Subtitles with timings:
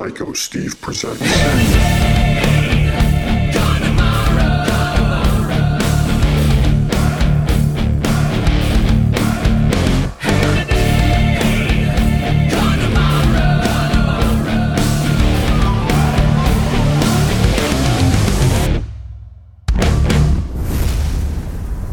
[0.00, 1.20] Psycho Steve presents.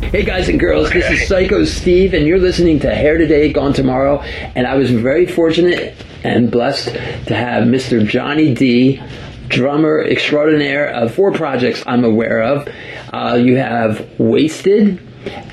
[0.08, 3.74] Hey guys and girls, this is Psycho Steve, and you're listening to Hair Today, Gone
[3.74, 4.21] Tomorrow.
[4.21, 8.05] And I was very fortunate and blessed to have Mr.
[8.05, 9.02] Johnny D,
[9.47, 12.67] drummer extraordinaire of four projects I'm aware of.
[13.13, 15.02] Uh, you have Waysted,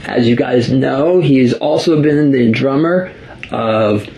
[0.06, 3.12] as you guys know, he's also been the drummer
[3.50, 4.08] of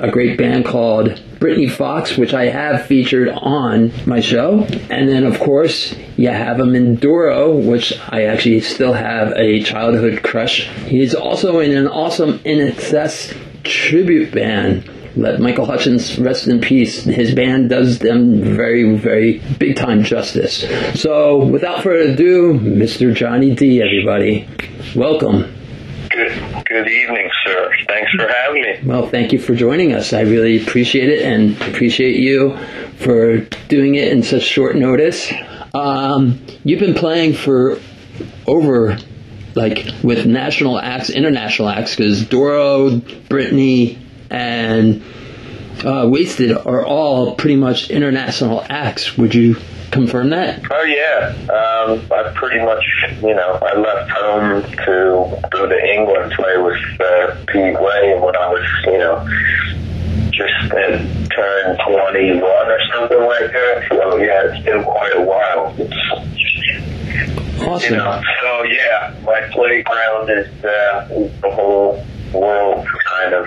[0.00, 4.60] a great band called Britny Fox, which I have featured on my show.
[4.90, 9.62] And then, of course, you have him in Doro, which I actually still have a
[9.62, 10.68] childhood crush.
[10.86, 14.90] He's also in an awesome INXS tribute band.
[15.14, 17.04] Let Michael Hutchence rest in peace.
[17.04, 20.64] His band does them very, very big time justice.
[20.98, 23.14] So, without further ado, Mr.
[23.14, 24.48] Johnny D, everybody.
[24.96, 25.54] Welcome.
[26.08, 27.70] Good, good evening, sir.
[27.88, 28.80] Thanks for having me.
[28.84, 30.14] Well, thank you for joining us.
[30.14, 32.56] I really appreciate it and appreciate you
[32.96, 35.30] for doing it in such short notice.
[35.74, 37.78] Um, you've been playing for
[38.46, 38.96] over,
[39.54, 42.96] like, with national acts, international acts, because Doro,
[43.28, 43.98] Britny,
[44.32, 45.02] and
[45.80, 49.16] uh, Waysted are all pretty much international acts.
[49.18, 49.56] Would you
[49.90, 50.62] confirm that?
[50.70, 52.82] Oh yeah, um, I pretty much,
[53.20, 58.34] you know, I left home to go to England, play with uh, Pete Way when
[58.36, 59.28] I was, you know,
[60.30, 60.98] just uh,
[61.34, 63.84] turned 21 or something like that.
[63.90, 65.74] So yeah, it's been quite a while.
[65.78, 65.96] It's,
[67.62, 67.92] Awesome.
[67.92, 71.06] you know, so yeah, my playground is uh,
[71.42, 73.46] the whole world, kind of.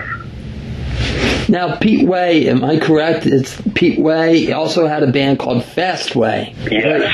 [1.48, 3.24] Now, Pete Way, am I correct?
[3.24, 4.40] It's Pete Way.
[4.46, 6.54] He also had a band called Fastway.
[6.70, 7.12] Yes.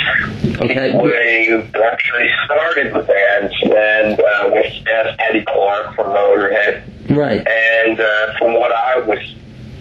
[0.61, 0.97] Okay.
[0.97, 6.83] We actually started the band and uh, with Fast Eddie Clarke from Motorhead.
[7.11, 7.46] Right.
[7.46, 9.18] And uh, from what I was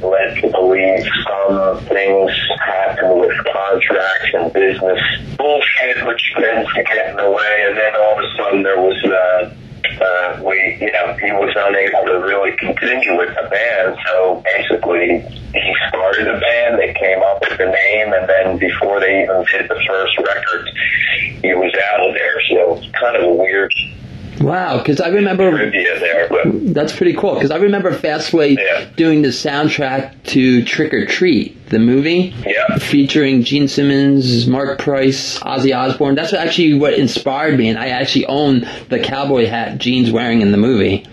[0.02, 5.00] led to believe, some things happen with contracts and business
[5.38, 7.66] bullshit, which tends to get in the way.
[7.68, 9.54] And then all of a sudden there was, uh,
[10.00, 13.98] uh, we, you know, he was unable to really continue with the band.
[14.06, 15.20] So basically,
[15.54, 16.80] he started a band.
[16.80, 20.70] They came up with the name, and then before they even did the first record,
[21.42, 22.42] he was out of there.
[22.50, 23.74] So it's kind of a weird
[24.40, 26.74] Wow, because I remember there, but.
[26.74, 27.36] that's pretty cool.
[27.36, 28.86] Because I remember Fastway Yeah.
[28.96, 32.78] doing the soundtrack to Trick or Treat, the movie, Yeah.
[32.78, 36.16] featuring Gene Simmons, Marc Price, Ozzy Osbourne.
[36.16, 40.52] That's actually what inspired me, and I actually own the cowboy hat Gene's wearing in
[40.52, 41.06] the movie.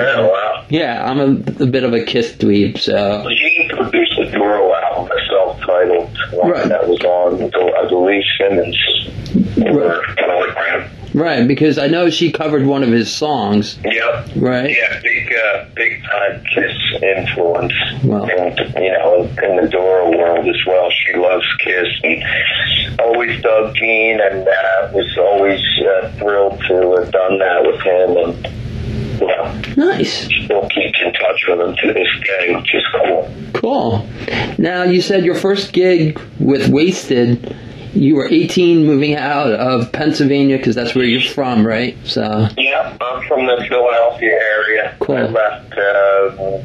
[0.00, 0.64] Oh, wow.
[0.68, 5.10] yeah, I'm a, a bit of a Kiss dweeb, so Gene produced the Doro album,
[5.10, 6.68] a self-titled one Right.
[6.68, 8.78] that was on, I believe, Simmons
[9.66, 10.88] or Telegram.
[11.14, 14.28] Right because I know she covered one of his songs, Yep.
[14.36, 14.70] right?
[14.70, 17.72] Yeah, big, uh, big time Kiss influence.
[18.04, 18.24] Wow.
[18.24, 20.88] And, you know, in the Doro world as well.
[20.90, 27.10] She loves Kiss and always dug Gene and uh, was always uh, thrilled to have
[27.12, 28.54] done that with him and,
[29.20, 30.24] know, Nice.
[30.44, 33.34] still keeps in touch with him to this day, which is cool.
[33.54, 34.08] Cool.
[34.58, 37.56] Now, you said your first gig with Wasted,
[37.92, 41.96] you were 18 moving out of Pennsylvania because that's where you're from, right?
[42.04, 44.96] So, Yeah, I'm from the Philadelphia area.
[45.00, 45.16] Cool.
[45.16, 45.72] I left.
[45.72, 46.62] Uh,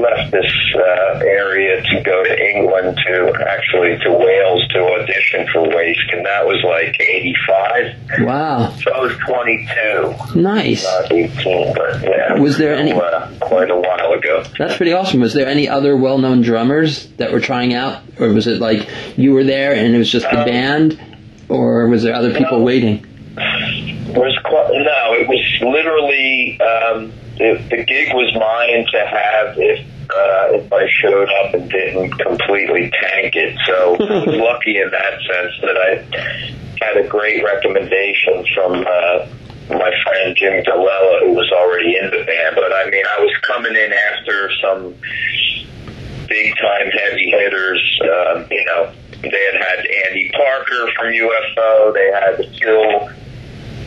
[0.00, 5.62] left this uh, area to go to England to actually to Wales to audition for
[5.66, 7.94] Waysted, and that was like '85.
[8.20, 8.70] wow.
[8.82, 10.84] So I was 22, Nice.
[10.84, 12.34] not 18, but yeah.
[12.38, 14.44] Was there any- Uh, quite a while ago.
[14.58, 15.20] That's pretty awesome.
[15.20, 18.02] Was there any other well known drummers that were trying out?
[18.18, 21.00] Or was it like you were there and it was just the Um, band?
[21.48, 22.64] Or was there other people no.
[22.64, 23.04] waiting?
[23.36, 29.56] It was quite, no, it was literally um, it, the gig was mine to have
[29.56, 29.80] if
[30.10, 33.56] uh, if I showed up and didn't completely tank it.
[33.66, 39.26] So I was lucky in that sense that I had a great recommendation from uh,
[39.70, 42.56] my friend Jim DiLella, who was already in the band.
[42.56, 44.94] But I mean, I was coming in after some
[46.28, 48.00] big time heavy hitters.
[48.02, 48.92] Um, you know,
[49.22, 51.94] they had had Andy Parker from UFO.
[51.94, 53.08] They had Phil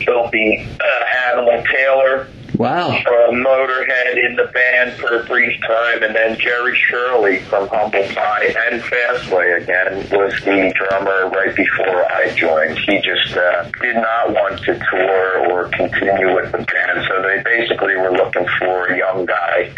[0.04, 3.00] Philthy uh, Animal Taylor Wow.
[3.02, 8.06] from Motorhead in the band for a brief time, and then Jerry Shirley from Humble
[8.14, 12.78] Pie and Fastway again was the drummer right before I joined.
[12.78, 17.42] He just uh, did not want to tour or continue with the band, so they
[17.42, 19.72] basically were looking for a young guy,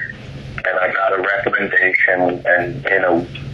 [0.59, 3.46] and I got a recommendation, and in a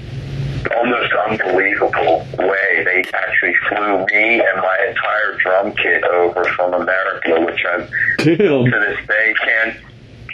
[0.70, 2.85] most unbelievable way.
[2.85, 7.87] They actually flew me and my entire drum kit over from America, which I
[8.19, 9.76] to this day can't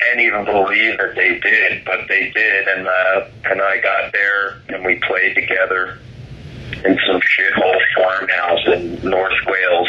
[0.01, 4.61] can't even believe that they did, but they did, and uh, and I got there
[4.69, 5.99] and we played together
[6.85, 9.89] in some shithole farmhouse in North Wales,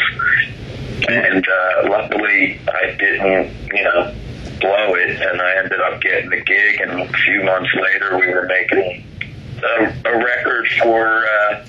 [1.08, 4.14] and uh, luckily I didn't, you know,
[4.60, 8.32] blow it, and I ended up getting the gig, and a few months later we
[8.32, 9.06] were making
[9.62, 11.64] a, a record for uh,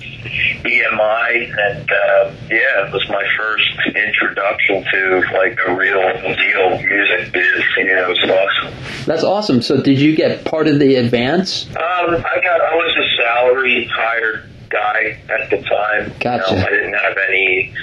[0.64, 7.32] EMI, and uh, yeah, it was my first introduction to like a real deal music
[7.32, 7.62] biz.
[7.76, 9.04] You know, it was awesome.
[9.06, 9.62] That's awesome.
[9.62, 11.66] So did you get part of the advance?
[11.70, 16.12] Um, I got I was a salary hired guy at the time.
[16.18, 16.54] Gotcha.
[16.54, 17.74] You know, I didn't have any,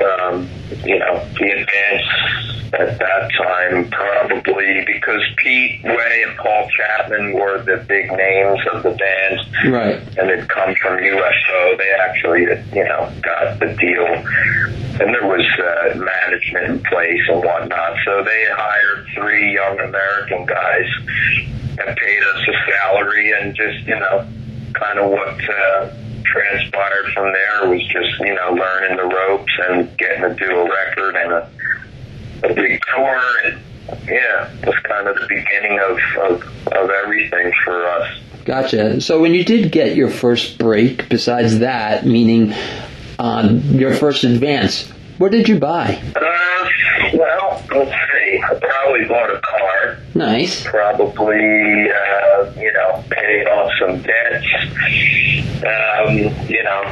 [0.00, 0.48] um,
[0.84, 7.62] you know, the advance at that time probably because Pete Way and Paul Chapman were
[7.62, 9.72] the big names of the band.
[9.72, 10.18] Right.
[10.18, 11.78] and it come from UFO.
[11.78, 12.42] They actually,
[12.74, 14.06] you know, got the deal,
[15.00, 17.96] and there was uh, management in place and whatnot.
[18.04, 20.86] So they hired three young American guys
[21.78, 24.26] and paid us a salary, and just you know,
[24.74, 25.90] kind of what uh,
[26.32, 30.68] transpired from there was just you know learning the ropes and getting to do a
[30.68, 31.50] record and a,
[32.44, 33.58] a big tour and.
[34.06, 35.98] Yeah, it was kind of the beginning of,
[36.30, 36.42] of,
[36.74, 38.18] of everything for us.
[38.44, 39.00] Gotcha.
[39.00, 42.52] So when you did get your first break, besides that, meaning
[43.18, 46.00] um, your first advance, what did you buy?
[46.14, 46.68] Uh,
[47.14, 48.17] well, let's see.
[48.98, 49.98] Probably bought a car.
[50.14, 50.64] Nice.
[50.64, 54.46] Probably, uh, you know, paid off some debts.
[55.58, 56.16] Um,
[56.48, 56.82] you know,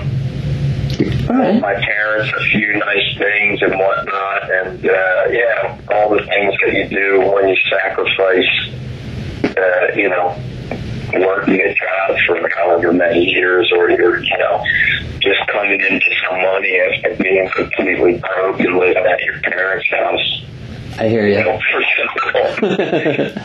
[1.28, 1.60] right.
[1.60, 6.74] my parents a few nice things and whatnot, and uh, yeah, all the things that
[6.74, 10.36] you do when you sacrifice, uh, you know,
[11.14, 14.62] working a job for however many years, or you're, you know,
[15.20, 20.42] just coming into some money after being completely broke and living at your parents' house.
[20.98, 21.44] I hear You you.
[21.44, 21.82] know, for
[23.32, 23.42] simple.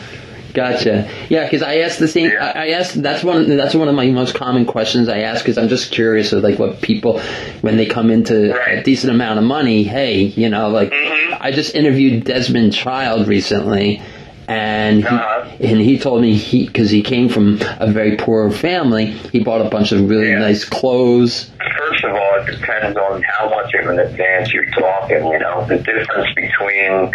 [0.54, 1.08] Gotcha.
[1.30, 2.28] Yeah, because I asked the same.
[2.30, 2.52] Yeah.
[2.54, 3.02] I asked.
[3.02, 3.56] That's one.
[3.56, 6.58] That's one of my most common questions I ask because I'm just curious of like
[6.58, 7.20] what people
[7.62, 9.82] when they come into a decent amount of money.
[9.82, 11.38] Hey, you know, like Mhm.
[11.40, 14.02] I just interviewed Desmond Child recently,
[14.46, 15.44] and he, Uh-huh.
[15.58, 19.06] and he told me he because he came from a very poor family.
[19.32, 20.38] He bought a bunch of really Yeah.
[20.40, 21.50] nice clothes.
[22.02, 25.24] First of all, it depends on how much of an advance you're talking.
[25.24, 27.12] You know, the difference between,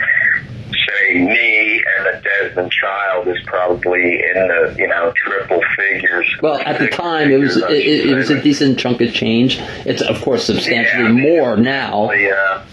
[0.87, 6.27] say, me and a Desmond Child is probably in the you know triple figures.
[6.41, 9.57] Well, at the time, it was it, it, was a decent chunk of change.
[9.85, 11.29] It's of course substantially Yeah.
[11.29, 12.11] more now.
[12.11, 12.31] Yeah.
[12.31, 12.63] uh,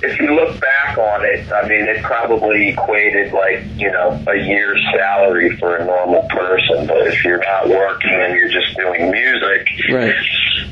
[0.00, 4.36] If you look back on it, I mean, it probably equated like, you know, a
[4.36, 6.86] year's salary for a normal person.
[6.86, 10.14] But if you're not working and you're just doing music, Right.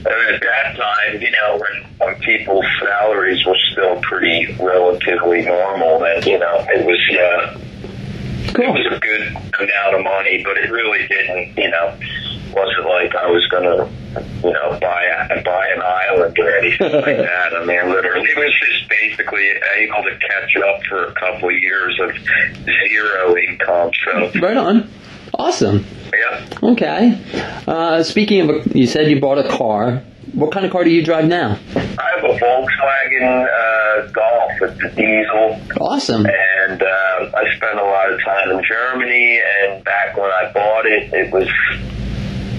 [0.07, 6.01] And at that time, you know, when, when people's salaries were still pretty relatively normal,
[6.01, 7.59] then, you know, it was, uh,
[8.63, 9.29] it was a good
[9.61, 11.99] amount of money, but it really didn't, you know,
[12.55, 13.89] wasn't like I was gonna,
[14.43, 17.53] you know, buy a, buy an island or anything like that.
[17.55, 19.45] I mean, literally, it was just basically
[19.77, 22.17] able to catch up for a couple of years of
[22.65, 23.91] zero income.
[24.05, 24.89] So, Right on.
[25.37, 25.85] Awesome.
[26.13, 27.21] yeah, Okay.
[27.67, 30.03] Uh, speaking of, you said you bought a car.
[30.35, 31.59] What kind of car do you drive now?
[31.75, 35.61] I have a Volkswagen uh, Golf with the diesel.
[35.81, 36.27] Awesome.
[36.27, 36.87] and uh,
[37.37, 39.41] I spent a lot of time in Germany.
[39.63, 41.49] And back when I bought it, it was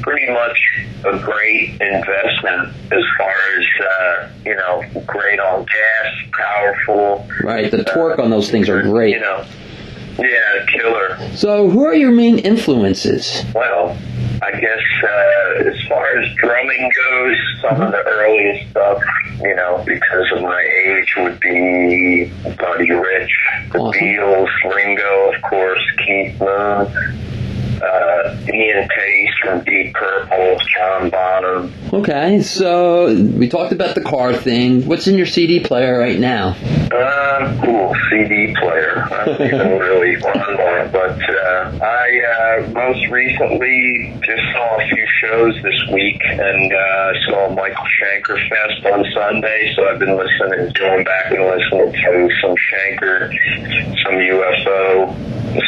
[0.01, 0.57] pretty much
[1.05, 7.27] a great investment as far as uh, you know, great on gas, powerful.
[7.43, 7.69] Right.
[7.69, 9.13] The torque on those things are great.
[9.13, 9.45] You know,
[10.19, 11.17] yeah, killer.
[11.35, 13.43] So, who are your main influences?
[13.53, 13.97] Well,
[14.41, 19.01] I guess uh, as far as drumming goes, some of the earliest stuff,
[19.41, 23.31] you know, because of my age, would be Buddy Rich,
[23.71, 24.01] the Awesome.
[24.01, 26.87] Beatles, Ringo, of course, Keith Moon,
[27.81, 31.73] uh, Ian Paice from Deep Purple, John Bonham.
[31.93, 32.41] Okay.
[32.41, 34.85] So, we talked about the car thing.
[34.87, 36.55] What's in your CD player right now?
[36.91, 37.76] Uh, cool
[38.09, 39.07] CD player.
[39.11, 44.87] I don't even really run one, but uh, I uh, most recently just saw a
[44.87, 49.73] few shows this week and uh, saw Michael Schenker Fest on Sunday.
[49.75, 53.31] So I've been listening, going back and listening to some Schenker,
[54.03, 55.13] some UFO,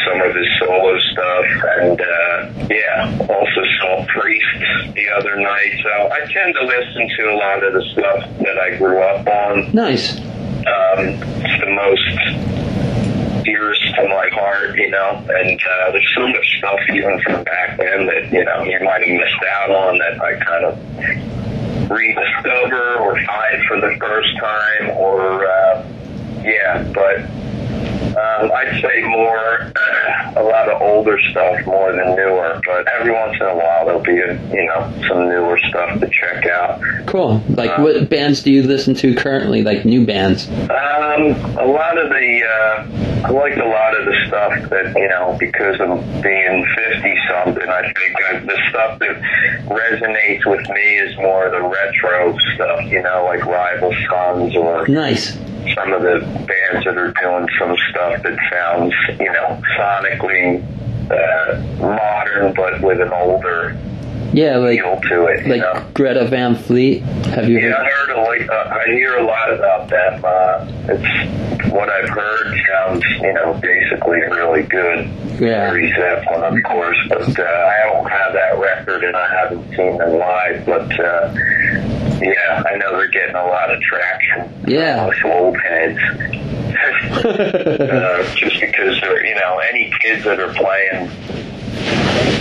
[0.06, 1.44] some of his solo stuff,
[1.80, 5.72] and uh, yeah, also saw Priest the other night.
[5.82, 9.26] So I tend to listen to a lot of the stuff that I grew up
[9.26, 10.18] on Nice.
[10.66, 16.58] Um, it's the most dearest to my heart, you know, and uh, there's so much
[16.58, 20.20] stuff even from back then that, you know, you might have missed out on that
[20.20, 25.86] I kind of rediscover or find for the first time or, uh,
[26.42, 27.20] yeah, but
[28.10, 33.12] um, I'd say more, uh, a lot of older stuff more than newer, but every
[33.12, 36.80] once in a while there'll be, a, you know, some newer stuff to check out.
[37.06, 37.42] Cool.
[37.50, 39.62] Like, um, what bands do you listen to currently?
[39.62, 40.48] Like new bands?
[40.48, 45.08] Um, a lot of the, uh, I like a lot of the stuff that you
[45.08, 47.68] know because of being fifty something.
[47.68, 49.20] I think that the stuff that
[49.68, 52.80] resonates with me is more the retro stuff.
[52.84, 55.36] You know, like Rival Sons or nice
[55.74, 60.62] some of the bands that are doing some stuff that sounds, you know, sonically
[61.10, 63.76] uh, modern but with an older
[64.32, 65.46] yeah, like feel to it.
[65.46, 65.84] like know?
[65.94, 67.02] Greta Van Fleet.
[67.02, 67.58] Have you?
[67.58, 67.74] Yeah, heard?
[67.74, 70.24] I heard a, like, uh, I hear a lot about them.
[70.24, 75.06] Uh, it's what I've heard sounds, you know, basically really good.
[75.40, 75.70] Yeah.
[75.70, 79.98] Very Zeppelin, of course, but uh, I don't have that record and I haven't seen
[79.98, 80.66] them live.
[80.66, 81.34] But uh,
[82.20, 84.52] yeah, I know they're getting a lot of traction.
[84.68, 85.06] Yeah.
[85.06, 85.98] Us old heads.
[87.10, 91.10] uh, just because they're, you know, any kids that are playing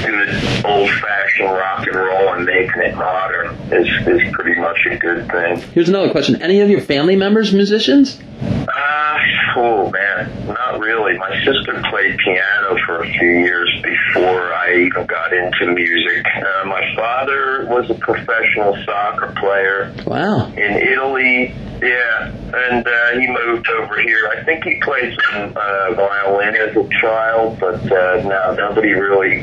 [0.02, 4.98] good old fashioned rock and roll and making it modern is, is pretty much a
[4.98, 5.62] good thing.
[5.74, 6.42] Here's another question.
[6.42, 8.20] Any of your family members musicians?
[8.42, 9.18] Uh,
[9.58, 11.18] oh man, not really.
[11.18, 16.26] My sister played piano for a few years before I even got into music.
[16.26, 19.94] Uh, my father was a professional soccer player.
[20.06, 20.48] Wow.
[20.54, 24.30] In Italy, yeah, and uh, he moved over here.
[24.38, 29.42] I think he played some uh, violin as a child, but uh, no, nobody really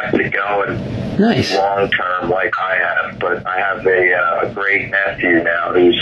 [0.00, 0.78] kept it going
[1.18, 1.52] Nice.
[1.54, 3.18] long term like I have.
[3.18, 5.98] But I have a, uh, a great nephew now who's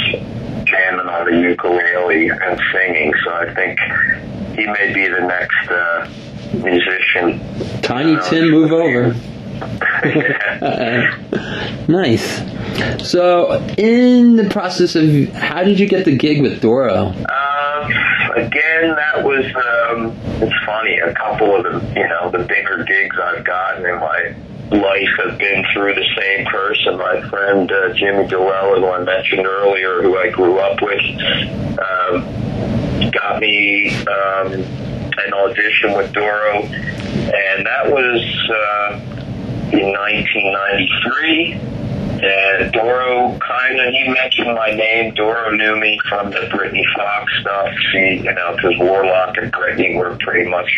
[0.64, 3.12] jamming on the ukulele and singing.
[3.24, 3.78] So I think
[4.58, 6.08] he may be the next uh,
[6.62, 7.40] musician.
[7.82, 9.14] Tiny Uh, Tim, move over.
[11.88, 12.42] nice.
[13.08, 17.06] So, in the process of, how did you get the gig with Doro?
[17.06, 17.14] Um,
[18.36, 23.16] again, that was, um, it's funny, a couple of the, you know, the bigger gigs
[23.18, 24.34] I've gotten in my
[24.70, 26.98] life have been through the same person.
[26.98, 31.00] My friend uh, Jimmy DiLella, who I mentioned earlier, who I grew up with,
[31.78, 39.00] um, got me um, an audition with Doro, and that was uh,
[39.72, 41.75] in 1993.
[42.22, 45.14] And Doro kind of, he mentioned my name.
[45.14, 47.68] Doro knew me from the Britny Fox stuff.
[47.92, 50.70] She, you know, because Warlock and Britny were pretty much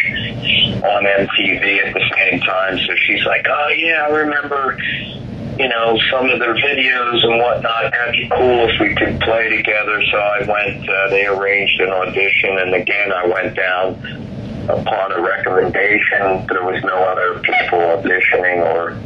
[0.82, 2.78] on MTV at the same time.
[2.78, 4.78] So she's like, oh, yeah, I remember,
[5.58, 7.92] you know, some of their videos and whatnot.
[7.92, 10.02] That'd be cool if we could play together.
[10.10, 12.58] So I went, uh, they arranged an audition.
[12.58, 13.94] And again, I went down
[14.68, 16.46] upon a recommendation.
[16.48, 18.98] There was no other people auditioning or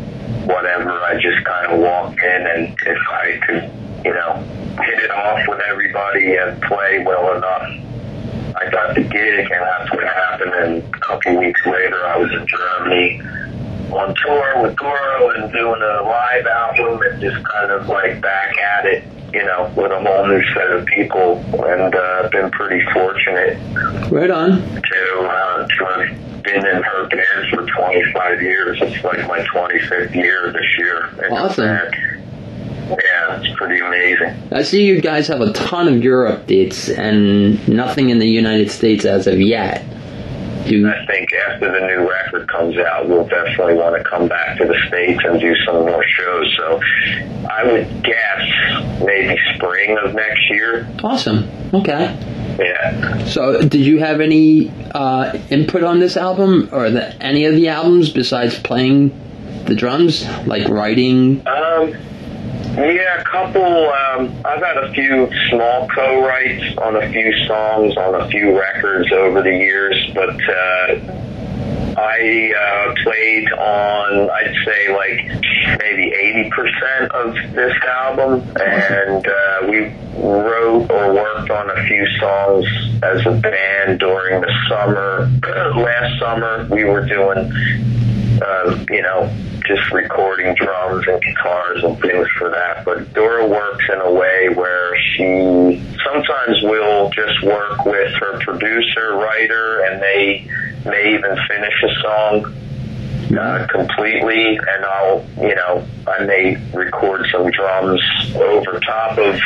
[0.46, 0.90] whatever.
[1.02, 3.70] I just kind of walked in, and if I could,
[4.04, 4.34] you know,
[4.82, 7.68] hit it off with everybody and play well enough,
[8.56, 10.52] I got the gig, and that's what happened.
[10.54, 13.20] And a couple weeks later, I was in Germany
[13.92, 18.56] on tour with Doro and doing a live album, and just kind of like back
[18.58, 19.04] at it.
[19.32, 23.56] You know, with a whole new set of people, and uh, been pretty fortunate
[24.12, 24.60] Right on.
[24.60, 28.78] to uh, to been in her band for 25 years.
[28.82, 31.08] It's like my 25th year this year.
[31.30, 31.66] Awesome.
[31.66, 34.34] Yeah, it's pretty amazing.
[34.52, 38.70] I see you guys have a ton of Europe dates and nothing in the United
[38.70, 39.84] States as of yet.
[40.66, 44.58] Do I think after the new record comes out, we'll definitely want to come back
[44.58, 46.54] to the States and do some more shows.
[46.56, 46.80] So
[47.50, 50.88] I would guess maybe spring of next year.
[51.02, 51.48] awesome.
[51.74, 52.16] Okay.
[52.58, 53.24] Yeah.
[53.24, 57.68] So, did you have any uh, input on this album or the, any of the
[57.68, 59.18] albums besides playing
[59.66, 61.46] the drums, like writing?
[61.46, 61.94] Um,
[62.74, 63.62] yeah, a couple.
[63.62, 69.12] Um, I've had a few small co-writes on a few songs on a few records
[69.12, 71.31] over the years, but uh,
[71.96, 79.66] I uh, played on, I'd say, like maybe eighty percent of this album, and uh,
[79.68, 82.66] we wrote or worked on a few songs
[83.02, 85.30] as a band during the summer.
[85.76, 87.50] Last summer, we were doing
[88.42, 89.30] um, you know,
[89.66, 92.84] just recording drums and guitars and things for that.
[92.84, 99.14] But Doro works in a way where she sometimes will just work with her producer,
[99.14, 100.48] writer, and they
[100.84, 102.58] may even finish a song
[103.38, 108.02] uh, completely, and I'll, you know, I may record some drums
[108.34, 109.40] over top of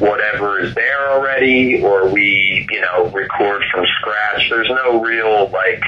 [0.00, 4.48] whatever is there already, or we, you know, record from scratch.
[4.50, 5.82] There's no real like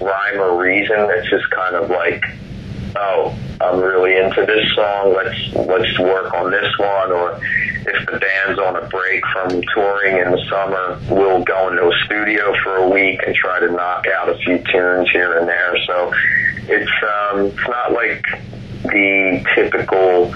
[0.00, 0.96] rhyme or reason.
[1.10, 2.22] It's just kind of like,
[2.96, 5.14] oh, I'm really into this song.
[5.14, 7.12] Let's let's work on this one.
[7.12, 7.40] Or
[7.86, 12.04] if the band's on a break from touring in the summer, we'll go into a
[12.04, 15.76] studio for a week and try to knock out a few tunes here and there.
[15.86, 16.12] So
[16.68, 18.24] it's um, it's not like
[18.84, 20.32] the typical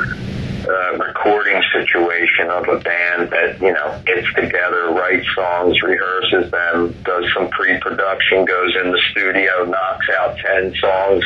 [0.69, 6.95] uh, recording situation of a band that you know gets together, writes songs, rehearses them,
[7.05, 11.25] does some pre-production, goes in the studio, knocks out ten songs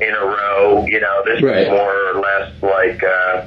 [0.00, 0.84] in a row.
[0.86, 1.62] You know, this Right.
[1.64, 3.46] is more or less like uh,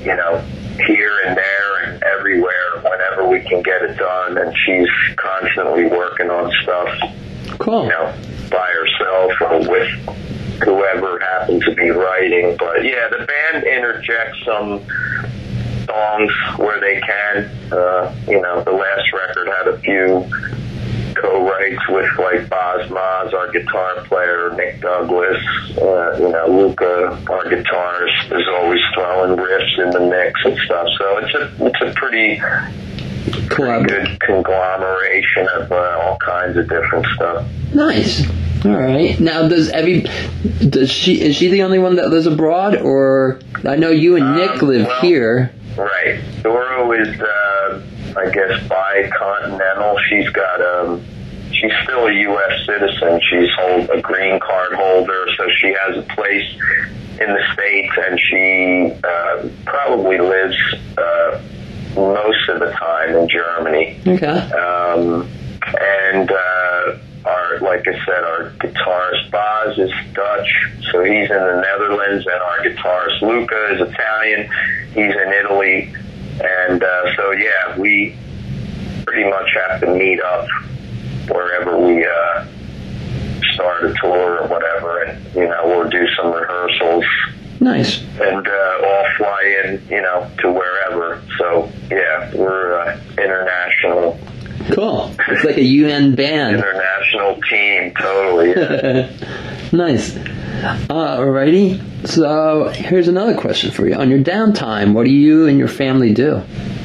[0.00, 0.42] you know
[0.86, 4.38] here and there and everywhere whenever we can get it done.
[4.38, 6.88] And she's constantly working on stuff
[7.58, 7.84] Cool.
[7.84, 8.12] you know,
[8.50, 9.88] by herself or with
[10.62, 12.56] whoever happened to be writing.
[12.58, 14.84] But yeah, the band interjects some
[15.86, 17.50] songs where they can.
[17.72, 20.28] Uh, you know, the last record had a few
[21.14, 25.38] co-writes with like Bas Maas, our guitar player, Nick Douglas,
[25.78, 30.88] uh, you know, Luca, our guitarist, is always throwing riffs in the mix and stuff.
[30.98, 32.40] So it's a it's a pretty
[33.28, 37.46] good conglomeration of uh, all kinds of different stuff.
[37.74, 38.26] Nice.
[38.64, 39.18] All right.
[39.20, 40.06] Now, does every
[40.68, 44.36] does she is she the only one that lives abroad, or I know you and
[44.36, 45.50] Nick Um, live well- here?
[45.76, 46.20] Right.
[46.42, 47.80] Doro is, uh,
[48.16, 49.98] I guess, bicontinental.
[50.08, 51.02] She's got um,
[51.52, 52.66] she's still a U.S.
[52.66, 53.20] citizen.
[53.28, 56.48] She's hold, a green card holder, so she has a place
[57.20, 60.56] in the states, and she uh, probably lives
[60.96, 61.40] uh,
[61.94, 64.00] most of the time in Germany.
[64.06, 64.26] Okay.
[64.26, 65.28] Um,
[65.80, 70.48] and uh, our, like I said, our guitarist Bas is Dutch,
[70.92, 74.50] so he's in the Netherlands, and our guitarist Luca is Italian.
[74.88, 75.94] He's in Italy,
[76.40, 78.16] and uh, so yeah, we
[79.06, 80.46] pretty much have to meet up
[81.28, 82.46] wherever we uh,
[83.52, 87.04] start a tour or whatever, and you know we'll do some rehearsals
[87.60, 88.00] Nice.
[88.20, 91.22] and uh, all fly in, you know, to wherever.
[91.38, 94.18] So yeah, we're uh, international
[94.70, 95.14] Cool.
[95.28, 96.56] It's like a UN band.
[96.56, 98.50] international team, totally.
[98.50, 99.10] Yeah.
[99.72, 100.16] nice.
[100.16, 102.06] Uh, alrighty.
[102.08, 103.94] So here's another question for you.
[103.94, 106.36] On your downtime, what do you and your family do?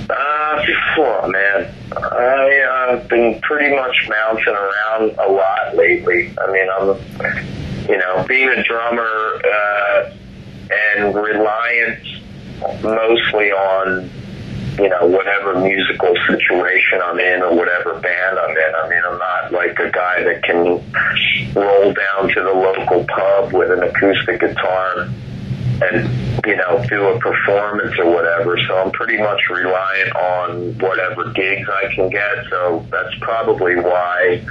[0.09, 0.65] uh,
[0.97, 6.33] oh, man, I uh, been pretty much bouncing around a lot lately.
[6.37, 10.11] I mean, I'm, you know, being a drummer uh,
[10.71, 12.03] and reliant
[12.83, 14.09] mostly on
[14.79, 18.75] you know, whatever musical situation I'm in or whatever band I'm in.
[18.75, 20.81] I mean, I'm not like a guy that can
[21.53, 25.09] roll down to the local pub with an acoustic guitar
[25.81, 28.57] and, you know, do a performance or whatever.
[28.67, 32.45] So I'm pretty much reliant on whatever gigs I can get.
[32.49, 34.41] So that's probably why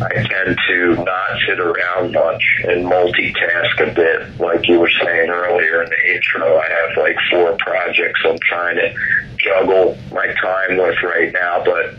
[0.00, 4.38] I tend to not sit around much and multitask a bit.
[4.38, 8.76] Like you were saying earlier in the intro, I have like four projects I'm trying
[8.76, 8.94] to
[9.38, 11.64] juggle my time with right now.
[11.64, 11.96] But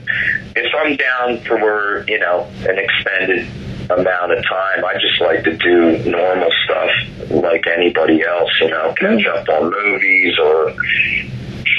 [0.56, 3.47] if I'm down for, you know, an extended
[3.89, 6.91] amount of time, I just like to do normal stuff
[7.32, 10.71] like anybody else, you know, catch up on movies or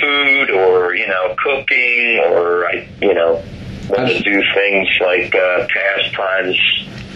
[0.00, 3.42] food or, you know, cooking or, I, you know,
[3.96, 6.56] to do things like uh, pastimes.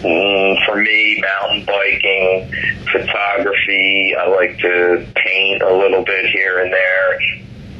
[0.01, 2.51] Mm, for me, mountain biking,
[2.91, 4.13] photography.
[4.15, 7.13] I like to paint a little bit here and there.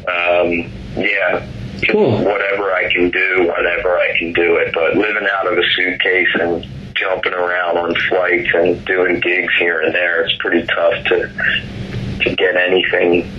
[0.07, 1.45] Um, yeah,
[1.79, 2.23] just Cool.
[2.23, 4.73] whatever I can do, whenever I can do it.
[4.73, 9.81] But living out of a suitcase and jumping around on flights and doing gigs here
[9.81, 11.29] and there, it's pretty tough to
[12.21, 13.29] to get anything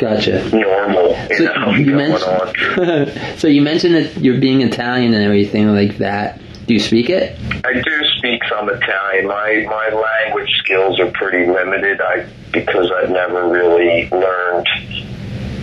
[0.00, 0.48] Gotcha.
[0.56, 6.40] normal, So you mentioned, so you mentioned that you're being Italian and everything like that.
[6.66, 7.36] Do you speak it?
[7.64, 9.26] I do speak some Italian.
[9.26, 12.00] My my language skills are pretty limited.
[12.00, 14.66] I because I've never really learned.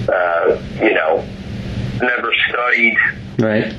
[0.08, 1.26] Uh, you know,
[2.02, 2.96] never studied
[3.40, 3.74] Right.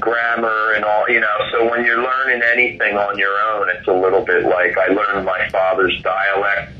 [0.00, 1.08] grammar and all.
[1.08, 4.76] You know, so when you're learning anything on your own, it's a little bit like
[4.76, 6.72] I learned my father's dialect.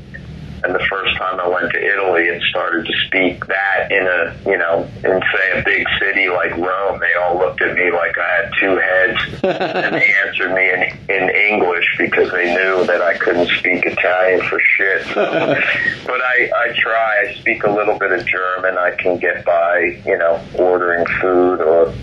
[0.63, 4.49] And the first time I went to Italy and started to speak that in a,
[4.49, 8.17] you know, in say a big city like Rome, they all looked at me like
[8.17, 13.01] I had two heads and they answered me in, in English because they knew that
[13.01, 15.05] I couldn't speak Italian for shit.
[15.13, 15.13] So,
[16.05, 17.27] but I, I try.
[17.27, 18.77] I speak a little bit of German.
[18.77, 21.93] I can get by, you know, ordering food or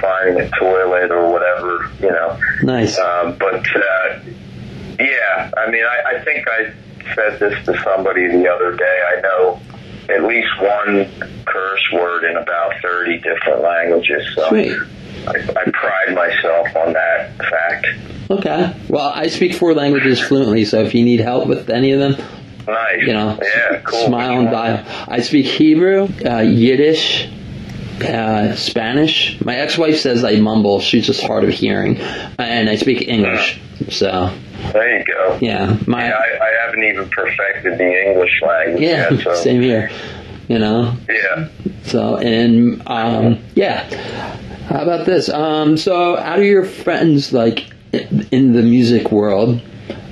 [0.00, 2.38] finding a toilet or whatever, you know.
[2.62, 2.98] Nice.
[2.98, 4.20] Um, but uh,
[5.66, 6.72] I mean, I, I think I
[7.14, 9.00] said this to somebody the other day.
[9.16, 9.60] I know
[10.08, 11.08] at least one
[11.44, 14.26] curse word in about 30 different languages.
[14.34, 14.76] So Sweet.
[15.26, 17.86] I, I pride myself on that fact.
[18.30, 18.74] Okay.
[18.88, 22.16] Well, I speak four languages fluently, so if you need help with any of them,
[22.66, 23.00] Nice.
[23.02, 24.06] you know, Yeah, cool.
[24.06, 24.84] smile and dial.
[25.08, 27.28] I speak Hebrew, uh, Yiddish,
[28.00, 29.40] uh, Spanish.
[29.44, 30.80] My ex-wife says I mumble.
[30.80, 33.60] She's just hard of hearing, and I speak English.
[33.90, 34.32] So
[34.72, 35.38] There you go.
[35.40, 39.22] yeah, my Yeah, I, I haven't even perfected the English language yeah, yet.
[39.22, 39.90] So same here.
[40.48, 41.48] You know, yeah.
[41.84, 43.84] So and um, yeah,
[44.66, 45.28] how about this?
[45.28, 49.60] Um, so out of your friends, like in the music world,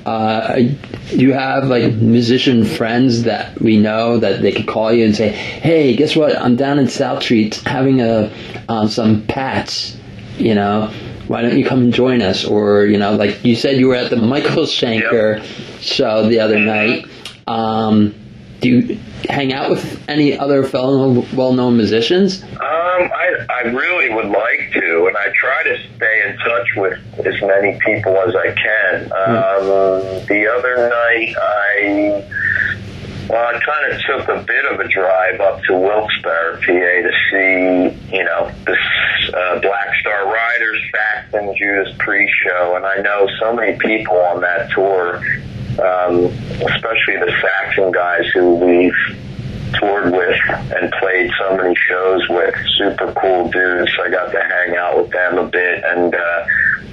[0.06, 0.76] uh, do
[1.16, 5.28] you have like musician friends that we know that they could call you and say,
[5.28, 6.36] "Hey, guess what?
[6.36, 8.32] I'm down in South Street having a
[8.68, 9.96] um, some pats.
[10.38, 10.92] You know,
[11.30, 13.94] why don't you come and join us?" Or you know, like you said, you were
[13.94, 15.44] at the Michael Schenker
[15.80, 17.06] show the other night.
[17.46, 18.14] Um,
[18.60, 22.42] do you hang out with any other fellow well-known musicians?
[22.42, 27.26] Um, I, I really would like to, and I try to stay in touch with
[27.26, 29.04] as many people as I can.
[29.04, 32.24] Um, the other night, I
[33.30, 37.12] well, I kind of took a bit of a drive up to Wilkes-Barre, PA, to
[37.30, 43.28] see, you know, this uh, Black Star Riders, Saxon, Judas Priest show, and I know
[43.40, 45.18] so many people on that tour,
[45.78, 46.26] um,
[46.74, 49.20] especially the Saxon guys who we've
[49.78, 52.54] toured with and played so many shows with.
[52.78, 53.92] Super cool dudes.
[54.02, 56.46] I got to hang out with them a bit, and uh,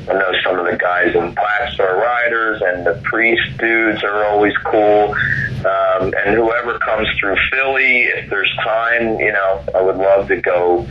[0.10, 4.26] I know some of the guys in Black Star Riders and the Priest dudes are
[4.26, 5.15] always cool.
[5.67, 10.38] Um, and whoever comes through Philly, if there's time, you know, I would love to
[10.38, 10.88] go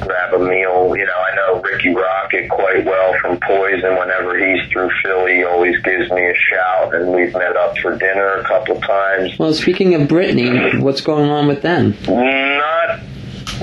[0.00, 0.96] grab a meal.
[0.96, 3.96] You know, I know Rikki Rockett quite well from Poison.
[3.98, 7.96] Whenever he's through Philly, he always gives me a shout, and we've met up for
[7.96, 9.38] dinner a couple times.
[9.38, 11.96] Well, speaking of Britny, what's going on with them?
[12.08, 13.00] Not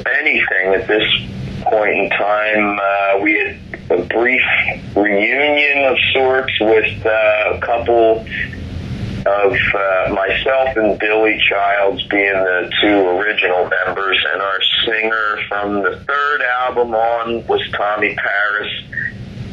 [0.06, 1.04] anything at this
[1.64, 2.80] point in time.
[2.80, 3.58] Uh, we had
[3.92, 4.42] a brief
[4.96, 8.26] reunion of sorts with uh, a couple
[9.26, 15.84] of uh, myself and Billy Childs being the two original members, and our singer from
[15.84, 18.72] the third album on was Tommy Paris.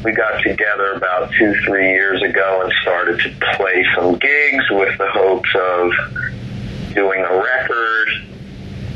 [0.05, 4.97] We got together about two, three years ago and started to play some gigs with
[4.99, 8.09] the hopes of doing a record.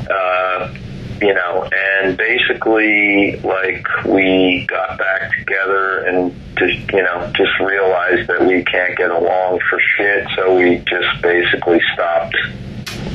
[0.09, 0.73] Uh,
[1.21, 8.27] you know, and basically, like, we got back together and just, you know, just realized
[8.27, 12.35] that we can't get along for shit, so we just basically stopped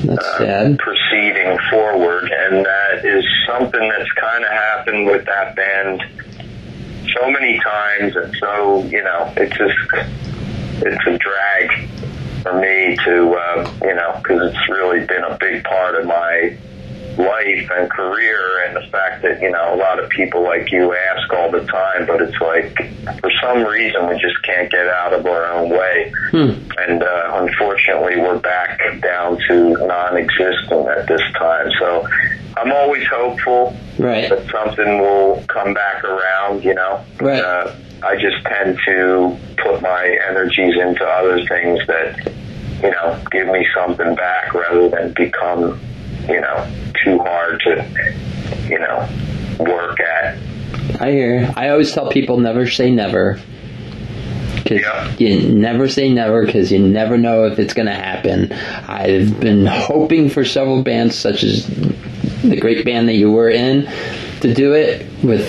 [0.08, 6.02] uh, proceeding forward, and that is something that's kind of happened with that band
[7.18, 9.76] so many times, and so, you know, it's just,
[10.82, 11.88] it's a drag
[12.42, 16.56] for me to, uh, you know, because it's really been a big part of my
[17.20, 20.94] life and career and the fact that you know a lot of people like you
[21.12, 22.74] ask all the time but it's like
[23.20, 26.50] for some reason we just can't get out of our own way Hmm.
[26.78, 32.06] and uh, unfortunately we're back down to non-existent at this time so
[32.56, 34.30] i'm always hopeful Right.
[34.30, 37.42] that something will come back around you know Right.
[37.42, 42.32] uh, i just tend to put my energies into other things that
[42.82, 45.78] you know give me something back rather than become
[46.30, 46.66] you know
[47.04, 47.86] too hard to
[48.68, 49.08] you know
[49.64, 50.38] work at
[51.00, 51.52] I hear.
[51.56, 53.38] I always tell people never say never.
[54.66, 55.10] Cause Yeah.
[55.18, 58.52] you never say never because you never know if it's going to happen.
[58.52, 61.66] I've been hoping for several bands, such as
[62.42, 63.88] the great band that you were in,
[64.40, 65.46] to do it with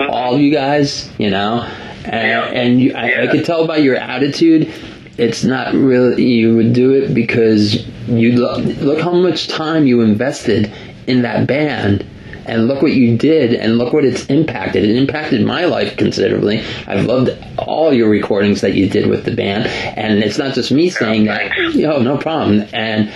[0.00, 1.10] all you guys.
[1.18, 1.62] You know,
[2.04, 2.44] and, Yeah.
[2.60, 4.72] and you, I, I could tell by your attitude.
[5.18, 10.00] It's not really you would do it because you look, look how much time you
[10.00, 10.72] invested
[11.06, 12.06] in that band
[12.46, 14.84] and look what you did and look what it's impacted.
[14.84, 16.62] It impacted my life considerably.
[16.86, 20.72] I've loved all your recordings that you did with the band and it's not just
[20.72, 21.52] me saying that.
[21.74, 22.66] Yo no problem.
[22.72, 23.12] And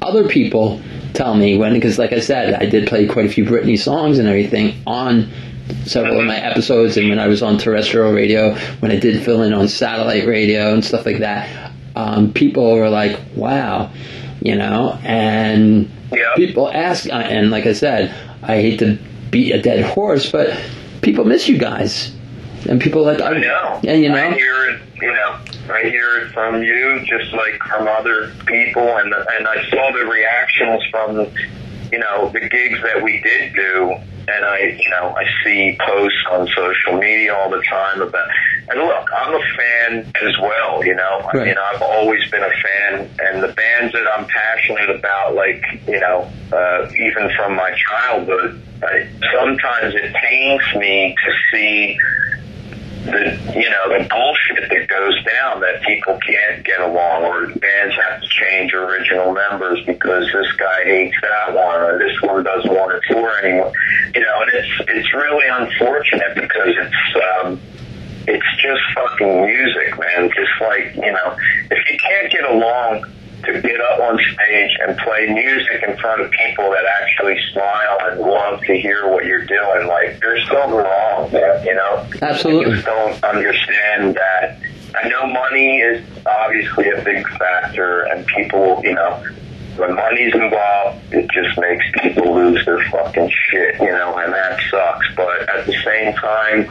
[0.00, 0.80] other people
[1.14, 4.18] tell me when because like i said i did play quite a few britny songs
[4.18, 5.30] and everything on
[5.84, 9.42] several of my episodes and when i was on terrestrial radio when i did fill
[9.42, 13.90] in on satellite radio and stuff like that um, people were like wow
[14.40, 15.90] you know and
[16.36, 18.98] people ask, uh, and like I said, I hate to
[19.30, 20.58] beat a dead horse, but
[21.02, 22.14] people miss you guys,
[22.68, 23.80] and people like I know.
[23.86, 24.80] and you know, I hear it.
[25.00, 25.40] You know,
[25.72, 30.06] I hear it from you, just like from other people, and and I saw the
[30.06, 31.16] reactions from,
[31.92, 33.96] you know, the gigs that we did do,
[34.28, 38.28] and I, you know, I see posts on social media all the time about
[38.68, 40.84] and look, I'm a fan as well.
[40.84, 44.90] You know, I mean, I've always been a fan, and the bands that I'm passionate
[44.90, 51.32] about, like you know, uh, even from my childhood, I, sometimes it pains me to
[51.52, 51.98] see
[53.04, 57.94] the you know the bullshit that goes down that people can't get along or bands
[57.96, 62.70] have to change original members because this guy hates that one or this one doesn't
[62.70, 63.72] want to tour anymore.
[64.14, 67.60] You know, and it's it's really unfortunate because it's um
[68.26, 70.30] it's just fucking music, man.
[70.30, 71.36] Just like, you know,
[71.70, 73.04] if you can't get along
[73.46, 77.98] to get up on stage and play music in front of people that actually smile
[78.02, 82.08] and love to hear what you're doing, like there's something wrong there, you know?
[82.22, 82.74] Absolutely.
[82.74, 84.58] Just don't understand that.
[84.94, 89.24] I know money is obviously a big factor and people, you know,
[89.76, 94.60] when money's involved, it just makes people lose their fucking shit, you know, and that
[94.70, 95.06] sucks.
[95.16, 96.70] But at the same time,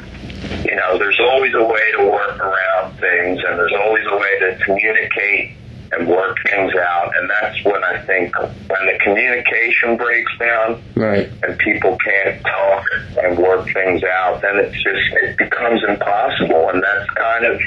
[0.64, 4.40] you know, there's always a way to work around things and there's always a way
[4.40, 5.52] to communicate
[5.94, 7.12] and work things out.
[7.20, 11.30] And that's when I think when the communication breaks down Right.
[11.44, 12.86] and people can't talk
[13.24, 16.70] and work things out, then it's just, it becomes impossible.
[16.70, 17.62] And that's kind of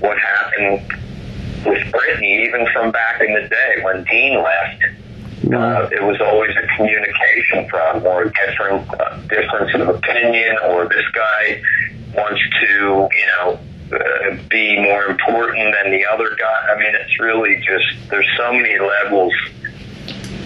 [0.00, 0.82] what happened
[1.66, 4.82] with Britny, even from back in the day when Dean left.
[5.52, 10.86] Uh, it was always a communication problem or a different uh, difference of opinion or
[10.88, 11.60] this guy
[12.14, 13.58] wants to, you know,
[13.92, 16.72] uh, be more important than the other guy.
[16.72, 19.32] I mean, it's really just, there's so many levels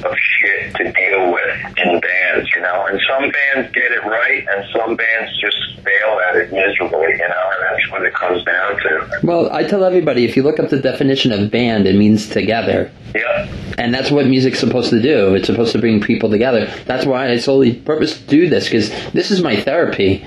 [0.04, 4.46] of shit to deal with in bands, you know, and some bands get it right
[4.48, 8.44] and some bands just fail at it miserably, you know, and that's what it comes
[8.44, 9.20] down to.
[9.22, 12.90] Well, I tell everybody if you look up the definition of band, it means together.
[13.14, 13.48] Yeah.
[13.78, 15.34] And that's what music's supposed to do.
[15.34, 16.66] It's supposed to bring people together.
[16.84, 20.26] That's why I solely purpose to do this because this is my therapy.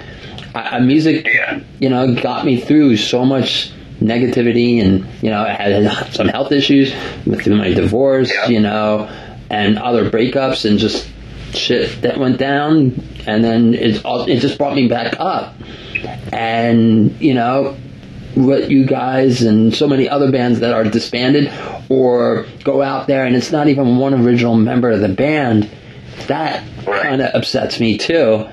[0.57, 1.59] I, music, Yeah.
[1.79, 6.51] you know, got me through so much negativity, and you know, I had some health
[6.51, 6.93] issues
[7.23, 8.49] through my divorce, Yeah.
[8.49, 9.09] you know,
[9.49, 11.07] and other breakups, and just
[11.53, 15.55] shit that went down, and then it it just brought me back up,
[16.33, 17.75] and you know,
[18.35, 21.51] what you guys and so many other bands that are disbanded
[21.89, 25.67] or go out there and it's not even one original member of the band
[26.27, 28.45] that kind of upsets me too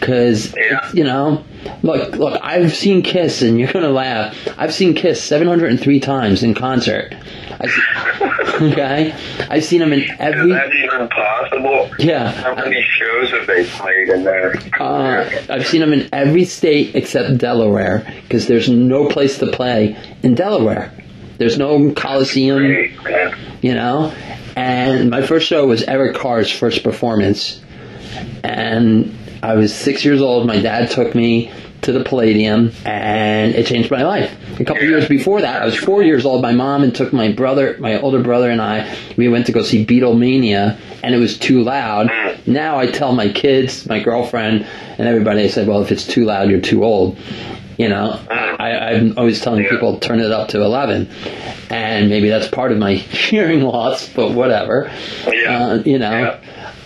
[0.00, 0.90] because Yeah.
[0.92, 1.44] you know
[1.82, 6.54] look look i've seen kiss and you're gonna laugh i've seen kiss 703 times in
[6.54, 7.14] concert
[7.58, 9.14] I see, okay
[9.50, 10.50] i've seen them in every.
[10.50, 11.90] Is that even possible?
[11.98, 12.30] Yeah.
[12.32, 14.54] How many shows have they played in there?
[14.78, 19.96] Uh, I've seen them in every state except Delaware because there's no place to play
[20.22, 20.92] in Delaware.
[21.38, 22.58] There's no Coliseum,
[23.02, 24.12] Great, you know.
[24.56, 27.62] And my first show was Eric Carr's first performance,
[28.44, 30.46] and I was six years old.
[30.46, 34.34] My dad took me to the Palladium, and it changed my life.
[34.58, 36.42] A couple years before that, I was four years old.
[36.42, 38.96] My mom and took my brother, my older brother, and I.
[39.16, 42.10] We went to go see Beatlemania, and it was too loud.
[42.46, 44.66] Now I tell my kids, my girlfriend,
[44.98, 45.42] and everybody.
[45.42, 47.18] I said, "Well, if it's too loud, you're too old."
[47.78, 51.10] You know, I, I'm always telling people turn it up to eleven,
[51.70, 54.90] and maybe that's part of my hearing loss, but whatever.
[55.26, 55.66] Yeah.
[55.66, 56.40] Uh, you know.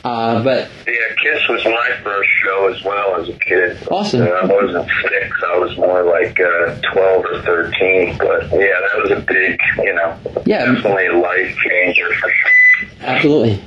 [0.05, 3.79] Uh, but Yeah, Kiss was my first show as well as a kid.
[3.91, 4.23] Awesome.
[4.23, 5.37] Uh, I wasn't six.
[5.47, 8.19] I was more like uh, 12 or 13.
[8.19, 10.65] But yeah, that was a big, you know, Yeah.
[10.73, 12.89] definitely a life changer for sure.
[13.03, 13.63] Absolutely.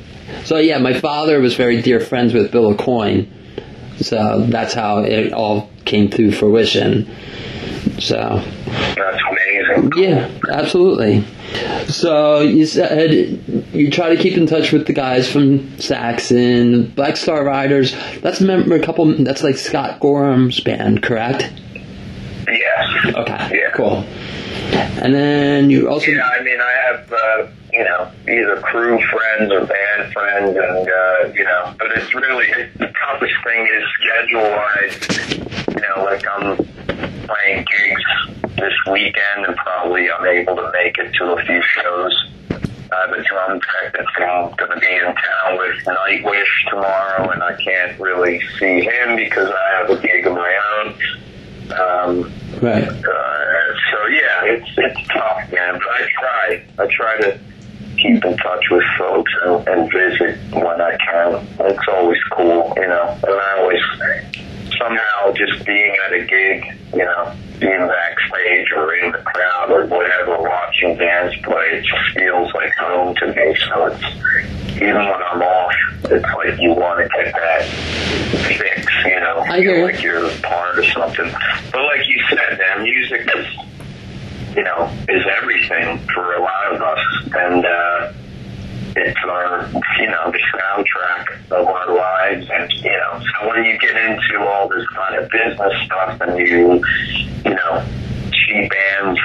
[0.46, 3.28] So yeah, my father was very dear friends with Bill Aucoin,
[4.00, 7.13] so that's how it all came to fruition.
[7.99, 8.41] So
[8.95, 9.91] That's amazing.
[9.97, 11.23] yeah, absolutely.
[11.88, 13.12] So you said
[13.73, 17.95] you try to keep in touch with the guys from Saxon, Black Star Riders.
[18.21, 19.13] That's a member, a couple.
[19.23, 21.51] That's like Scott Gorham's band, correct?
[22.47, 23.15] Yes.
[23.15, 23.71] Okay, Yeah.
[23.75, 24.03] cool.
[25.01, 29.51] And then you also Yeah, I mean, I have, uh, you know, either crew friends
[29.51, 30.58] or band friends, and,
[30.89, 35.38] uh, you know, but it's really, the toughest thing is schedule wise.
[35.69, 36.58] You know, like I'm
[37.34, 42.30] playing gigs this weekend, and probably I'm able to make it to a few shows.
[42.91, 47.41] I have a drum tech that's going to be in town with Nightwish tomorrow, and
[47.41, 50.88] I can't really see him because I have a gig of my own.
[51.72, 52.84] Um, right.
[52.84, 55.80] uh, so yeah, it's it's tough, man.
[55.80, 56.63] But I try.
[56.80, 57.39] I try to
[57.98, 61.48] keep in touch with folks and, and visit when I can.
[61.62, 63.19] It's always cool, you know.
[63.24, 63.82] And I always
[64.78, 69.86] somehow just being at a gig, you know, being backstage or in the crowd or
[69.86, 73.56] whatever, watching bands play, it just feels like home to me.
[73.68, 74.04] So it's
[74.76, 75.74] even when I'm off,
[76.06, 77.64] it's like you want to get that
[78.58, 79.84] fix, you know, I you.
[79.84, 81.32] like you're part of something.
[81.72, 86.82] But like you said, man, music is, you know, is everything for a lot of
[86.82, 87.00] us,
[87.34, 88.14] and uh,
[88.95, 93.77] it's our, you know, the soundtrack of our lives, and you know, so when you
[93.79, 96.84] get into all this kind of business stuff, and you,
[97.45, 97.86] you know,
[98.32, 99.19] see bands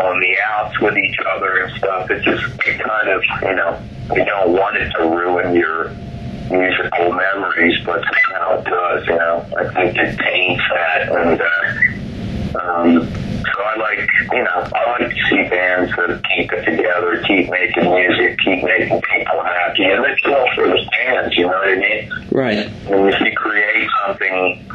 [0.00, 3.80] on the outs with each other and stuff, it just it kind of, you know,
[4.14, 5.90] you don't want it to ruin your
[6.50, 9.46] musical memories, but somehow it does, you know.
[9.56, 15.10] I think it taints that, and uh, um, so I like, you know, I like
[15.10, 20.04] to see bands that keep it together, keep making music, keep making people happy, and
[20.06, 22.10] it's all for the fans, you know what I mean?
[22.30, 22.66] Right.
[22.90, 24.70] And if you create something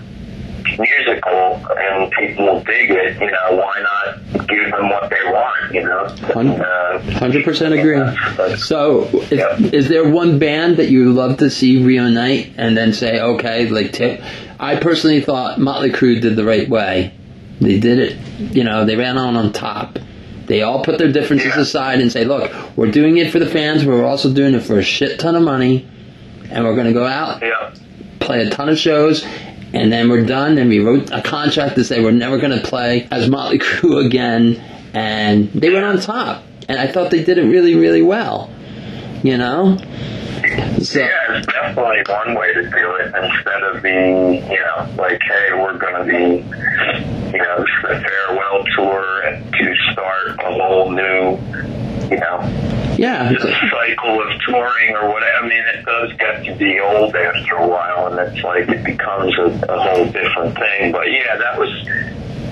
[0.77, 5.83] musical and people dig it, you know, why not give them what they want, you
[5.83, 6.07] know?
[6.33, 7.99] Hun- Uh, 100% agree.
[8.37, 9.57] But- So, is, Yeah.
[9.73, 13.67] is there one band that you would love to see reunite and then say, okay,
[13.67, 14.21] like tip?
[14.59, 17.11] I personally thought Motley Crue did the right way.
[17.61, 18.17] They did it,
[18.55, 19.99] you know, they ran on on top.
[20.47, 21.61] They all put their differences Yeah.
[21.61, 24.63] aside and say, look, we're doing it for the fans, but we're also doing it
[24.63, 25.87] for a shit ton of money,
[26.49, 27.71] and we're going to go out, yeah.
[28.19, 29.23] play a ton of shows,
[29.73, 30.57] and then we're done.
[30.57, 34.03] And we wrote a contract to say we're never going to play as Motley Crue
[34.05, 34.55] again,
[34.93, 36.43] and they went on top.
[36.67, 38.49] And I thought they did it really, really well.
[39.21, 39.77] You know.
[40.81, 45.19] So Yeah, it's definitely one way to do it instead of being, you know, like,
[45.21, 50.29] hey, we're going to be, you know, this is a farewell tour and to start
[50.39, 51.37] a whole new,
[52.09, 55.45] you know, yeah, cycle of touring or whatever.
[55.45, 58.83] I mean, it does get to be old after a while, and it's like it
[58.83, 60.91] becomes a, a whole different thing.
[60.91, 61.71] But yeah, that was,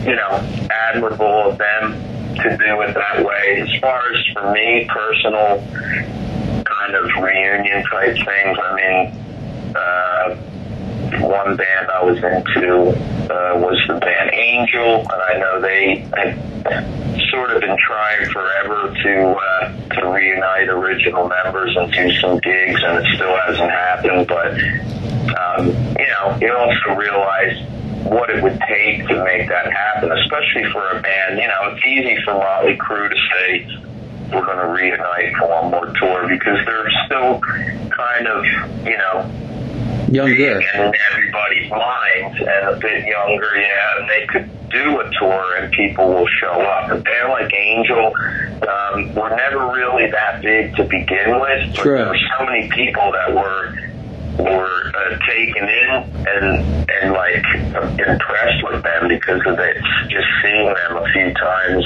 [0.06, 1.94] you know, admirable of them
[2.36, 3.62] to do it that way.
[3.62, 5.60] As far as for me, personal
[6.64, 10.38] kind of reunion type things, I mean, uh,
[11.22, 12.90] one band I was into
[13.32, 18.94] uh, was the band Angel, and I know they had sort of been trying forever
[18.94, 24.28] to uh, to reunite original members and do some gigs, and it still hasn't happened.
[24.28, 24.52] But
[25.38, 25.68] um,
[25.98, 27.58] you know, you also realize
[28.06, 31.40] what it would take to make that happen, especially for a band.
[31.40, 33.68] You know, it's easy for Motley Crue to say
[34.34, 38.46] we're going to reunite for one more tour because they're still kind of,
[38.86, 39.47] you know,
[40.10, 40.60] younger.
[40.60, 45.72] in everybody's minds and a bit younger, yeah, and they could do a tour and
[45.72, 46.92] people will show up.
[46.92, 48.14] A band like Angel
[48.68, 51.98] um, were never really that big to begin with, but True.
[51.98, 53.76] there were so many people that were
[54.40, 55.90] were uh, taken in
[56.28, 57.46] and and like
[58.08, 59.78] impressed with them because of it.
[60.10, 61.86] Just seeing them a few times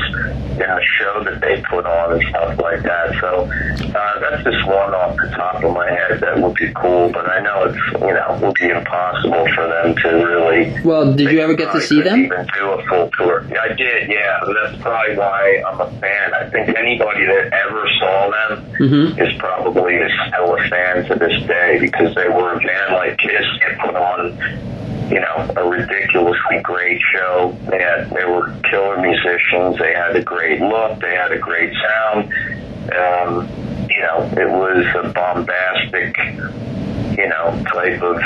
[0.51, 3.13] in the show that they put on and stuff like that.
[3.19, 3.49] So
[3.97, 7.09] uh, that's just one off the top of my head that would be cool.
[7.11, 10.73] But I know it's you know would be impossible for them to really.
[10.83, 12.25] Well, did you ever get to see them?
[12.25, 13.45] Even do a full tour.
[13.59, 14.09] I did.
[14.09, 16.33] Yeah, that's probably why I'm a fan.
[16.33, 19.19] I think anybody that ever saw them Mhm.
[19.21, 23.45] is probably still a fan to this day because they were a band like Kiss
[23.59, 27.57] that put on, you know, a ridiculously great show.
[27.69, 29.77] They had they were killer musicians.
[29.77, 30.99] They had a great look.
[30.99, 32.33] They had a great sound.
[32.91, 33.47] Um,
[33.89, 36.17] you know, it was a bombastic,
[37.17, 38.17] you know, type of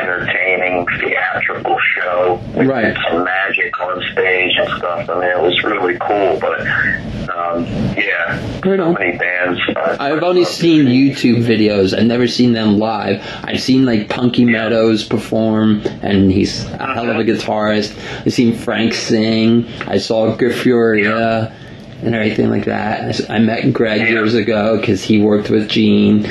[0.00, 2.40] entertaining theatrical show.
[2.54, 2.96] with Right.
[3.10, 5.08] Some magic on stage and stuff.
[5.10, 6.38] I mean, it was really cool.
[6.40, 6.60] But
[7.30, 7.64] um,
[7.96, 9.60] yeah, Right so many bands.
[9.74, 11.96] uh, I've only seen YouTube videos.
[11.96, 13.20] I've never seen them live.
[13.44, 17.96] I've seen like Punky Meadows perform, and he's a hell of a guitarist.
[18.26, 19.66] I've seen Frank sing.
[19.86, 21.52] I saw Giuffria
[22.04, 23.20] and everything like that.
[23.30, 24.08] I met Greg Yeah.
[24.08, 26.26] years ago because he worked with Gene,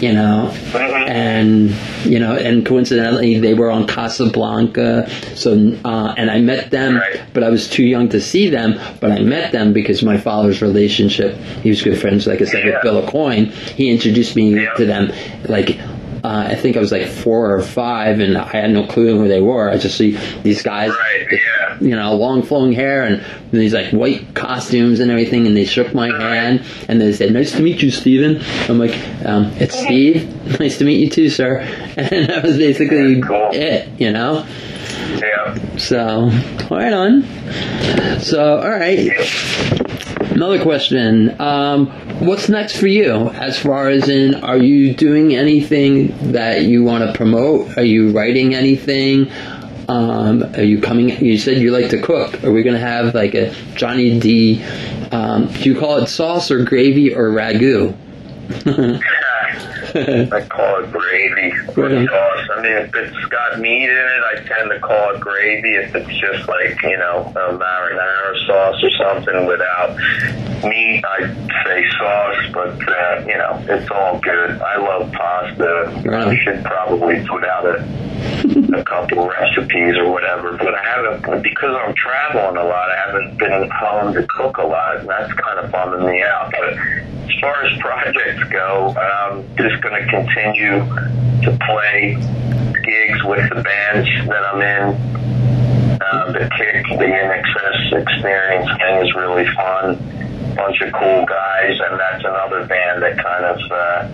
[0.00, 1.08] you know, Mhm.
[1.08, 1.70] and
[2.06, 5.08] you know, and coincidentally they were on Casablanca.
[5.34, 7.20] So, uh, and I met them, Right.
[7.34, 8.76] but I was too young to see them.
[9.00, 11.36] But I met them because my father's relationship.
[11.62, 13.50] He was good friends, like I said, with Bill Aucoin.
[13.76, 14.70] He introduced me Yeah.
[14.78, 15.12] to them,
[15.48, 15.76] like.
[16.22, 19.28] Uh, I think I was like four or five, and I had no clue who
[19.28, 19.70] they were.
[19.70, 21.78] I just see these guys, Right, yeah.
[21.80, 25.46] you know, long flowing hair and these like white costumes and everything.
[25.46, 28.42] And they shook my hand and they said, "Nice to meet you, Steven.
[28.68, 30.28] I'm like, um, "It's Steve.
[30.60, 31.60] Nice to meet you too, sir."
[31.96, 33.50] And that was basically cool.
[33.52, 34.46] it, you know.
[35.16, 35.76] Yeah.
[35.76, 36.30] So,
[36.70, 37.22] right on.
[38.20, 39.10] So, all right.
[40.40, 41.38] Another question.
[41.38, 41.88] Um,
[42.26, 43.28] what's next for you?
[43.28, 47.76] As far as in, are you doing anything that you want to promote?
[47.76, 49.30] Are you writing anything?
[49.86, 51.10] Um, are you coming?
[51.22, 52.42] You said you like to cook.
[52.42, 54.64] Are we going to have like a Johnny D?
[55.12, 57.94] Um, do you call it sauce or gravy or ragu?
[60.32, 62.48] I call it gravy with sauce.
[62.56, 65.74] I mean, if it's got meat in it, I tend to call it gravy.
[65.76, 69.96] If it's just like you know a marinara sauce or something without
[70.64, 71.26] meat, I
[71.64, 72.52] say sauce.
[72.52, 74.60] But uh, you know, it's all good.
[74.60, 76.02] I love pasta.
[76.04, 76.36] Really?
[76.36, 78.10] I should probably put out a
[78.74, 82.90] a couple recipes or whatever, but I haven't because I'm traveling a lot.
[82.90, 86.52] I haven't been home to cook a lot, and that's kind of bumming me out.
[86.52, 86.74] But
[87.40, 90.84] as far as projects go, I'm just going to continue
[91.40, 92.12] to play
[92.84, 96.00] gigs with the bands that I'm in.
[96.02, 99.96] Uh, the Kick, the INXS experience thing is really fun.
[100.54, 103.58] Bunch of cool guys, and that's another band that kind of.
[103.70, 104.08] Uh,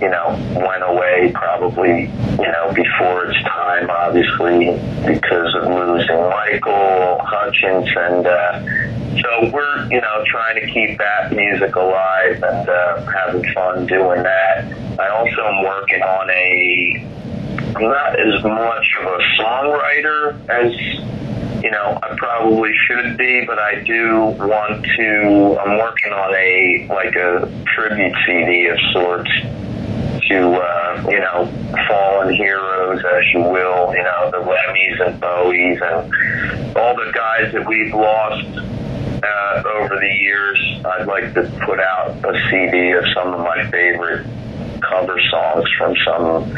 [0.00, 4.66] you know, went away probably, you know, before its time, obviously,
[5.06, 7.88] because of losing Michael Hutchence.
[7.96, 13.44] And uh, so we're, you know, trying to keep that music alive and uh, having
[13.52, 14.64] fun doing that.
[14.98, 17.06] I also am working on a,
[17.76, 20.72] I'm not as much of a songwriter as
[21.62, 25.58] you know, I probably should be, but I do want to.
[25.58, 29.30] I'm working on a like a tribute CD of sorts
[30.28, 31.50] to uh, you know
[31.88, 33.94] fallen heroes, as you will.
[33.94, 38.46] You know, the Lemmys and Bowies and all the guys that we've lost
[39.26, 40.58] uh, over the years.
[40.84, 44.26] I'd like to put out a CD of some of my favorite
[44.80, 46.52] cover songs from some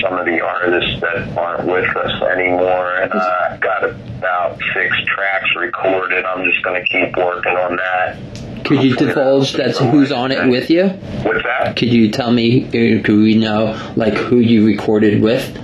[0.00, 2.96] some of the artists that aren't with us anymore.
[2.96, 6.24] And uh, I've got about six tracks recorded.
[6.24, 8.64] I'm just going to keep working on that.
[8.64, 10.88] Could you divulge that's who's on it with you?
[10.88, 11.76] What's that?
[11.76, 12.64] Could you tell me?
[12.66, 15.54] uh, Could we know like who you recorded with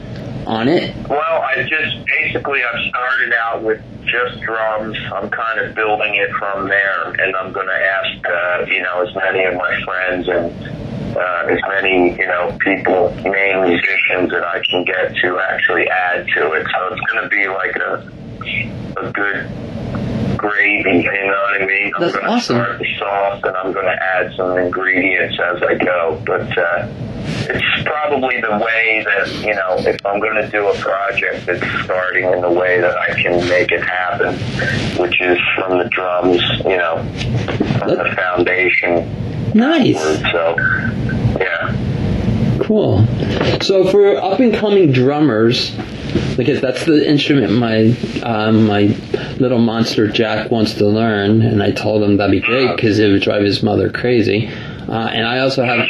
[0.51, 0.95] on it?
[1.09, 4.99] Well, I just basically I've started out with just drums.
[5.15, 9.07] I'm kind of building it from there, and I'm going to ask uh, you know
[9.07, 14.45] as many of my friends and uh, as many you know people, main musicians that
[14.45, 16.67] I can get to actually add to it.
[16.75, 19.70] So it's going to be like a a good
[20.41, 21.03] gravy.
[21.03, 21.93] You know what I mean?
[21.95, 22.57] I'm That's going to awesome.
[22.57, 26.23] start the sauce, and I'm going to add some ingredients as I go.
[26.25, 26.89] But uh,
[27.53, 31.85] it's probably the way that you know if I'm going to do a project, it's
[31.85, 34.35] starting in the way that I can make it happen,
[35.01, 36.97] which is from the drums, you know,
[37.79, 39.53] from the foundation.
[39.55, 40.01] Nice.
[40.31, 40.55] So,
[41.41, 41.77] yeah.
[42.63, 43.05] Cool.
[43.63, 45.77] So for up and coming drummers,
[46.37, 47.91] because that's the instrument my
[48.23, 48.83] um, my
[49.39, 53.11] little monster Jack wants to learn, and I told him that'd be great because it
[53.11, 54.51] would drive his mother crazy.
[54.91, 55.87] Uh, and I also have,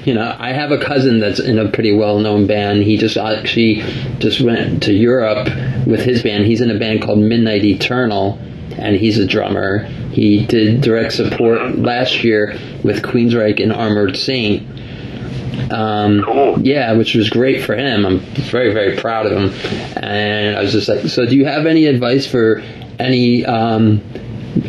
[0.06, 2.84] you know, I have a cousin that's in a pretty well-known band.
[2.84, 3.82] He just actually
[4.18, 5.46] just went to Europe
[5.86, 6.46] with his band.
[6.46, 8.38] He's in a band called Midnight Eternal,
[8.78, 9.84] and he's a drummer.
[10.12, 14.66] He did direct support last year with Queensryche and Armored Saint.
[15.70, 16.58] Um, Cool.
[16.62, 18.04] yeah, which was great for him.
[18.06, 19.96] I'm very, very proud of him.
[20.02, 22.62] And I was just like, so do you have any advice for
[22.98, 24.00] any um,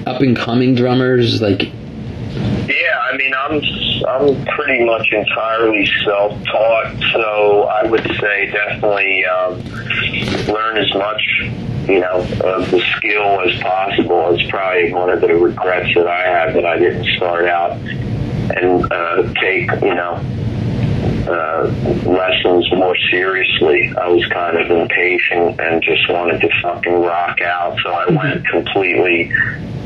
[0.05, 1.41] up and coming drummers?
[1.41, 3.61] Like, Yeah, I mean, I'm
[4.05, 9.61] I'm pretty much entirely self-taught, so I would say definitely um,
[10.53, 11.21] learn as much,
[11.87, 14.33] you know, of the skill as possible.
[14.35, 18.91] It's probably one of the regrets that I have that I didn't start out and
[18.91, 20.19] uh, take, you know,
[21.27, 21.63] uh,
[22.05, 23.93] lessons more seriously.
[23.95, 28.45] I was kind of impatient and just wanted to fucking rock out, so I went
[28.47, 29.29] completely,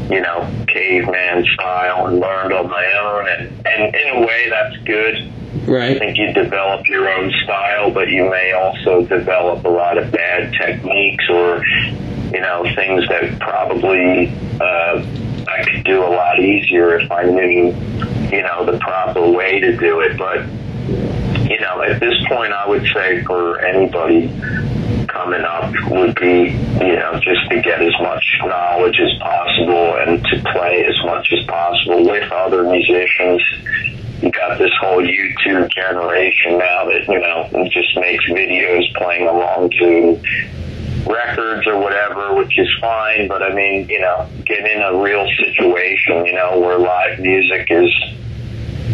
[0.09, 3.27] you know, caveman style and learned on my own.
[3.27, 5.31] And, and in a way, that's good.
[5.67, 5.95] Right.
[5.95, 10.11] I think you develop your own style, but you may also develop a lot of
[10.11, 11.65] bad techniques or,
[12.33, 14.29] you know, things that probably
[14.61, 15.05] uh,
[15.47, 17.75] I could do a lot easier if I knew,
[18.29, 20.17] you know, the proper way to do it.
[20.17, 20.45] But
[21.57, 24.27] you know, at this point, I would say for anybody
[25.07, 30.23] coming up would be, you know, just to get as much knowledge as possible and
[30.23, 33.41] to play as much as possible with other musicians.
[34.21, 39.71] You got this whole YouTube generation now that, you know, just makes videos playing along
[39.79, 40.21] to
[41.11, 45.25] records or whatever, which is fine, but I mean, you know, get in a real
[45.37, 47.91] situation, you know, where live music is,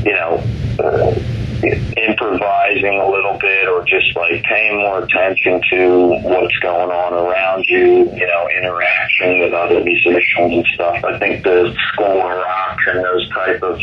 [0.06, 0.44] you know,
[0.80, 1.16] uh,
[1.64, 7.66] improvising a little bit or just like paying more attention to what's going on around
[7.68, 11.04] you, you know, interaction with other musicians and stuff.
[11.04, 13.80] I think the school of rock and those type of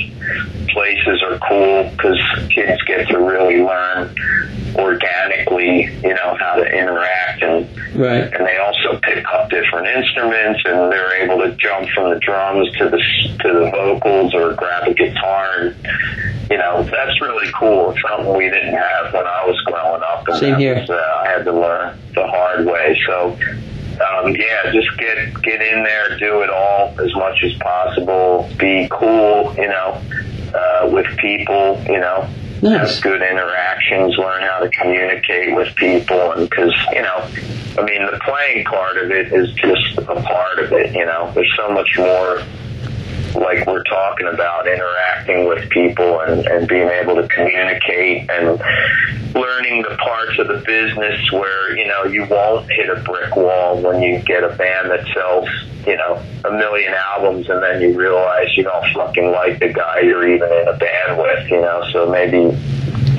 [0.69, 2.19] places are cool because
[2.55, 4.15] kids get to really learn
[4.77, 8.33] organically, you know, how to interact and Right.
[8.33, 12.71] and they also pick up different instruments and they're able to jump from the drums
[12.79, 12.99] to the
[13.41, 15.77] to the vocals or grab a guitar and
[16.51, 17.93] you know, that's really cool.
[17.93, 20.27] It's something we didn't have when I was growing up.
[20.27, 20.81] And Same here.
[20.81, 23.01] Was, uh, I had to learn the hard way.
[23.07, 23.39] So,
[24.01, 28.51] um, yeah, just get get in there, do it all as much as possible.
[28.59, 30.03] Be cool, you know,
[30.53, 32.29] uh, with people, you know.
[32.63, 32.95] Nice.
[32.95, 37.27] Have good interactions, learn how to communicate with people, and because you know,
[37.79, 40.93] I mean, the playing part of it is just a part of it.
[40.95, 42.43] You know, there's so much more
[43.35, 48.61] like we're talking about interacting with people and, and being able to communicate and
[49.35, 53.81] learning the parts of the business where, you know, you won't hit a brick wall
[53.81, 55.49] when you get a band that sells,
[55.87, 60.01] you know, a million albums and then you realize you don't fucking like the guy
[60.01, 62.57] you're even in a band with, you know, so maybe,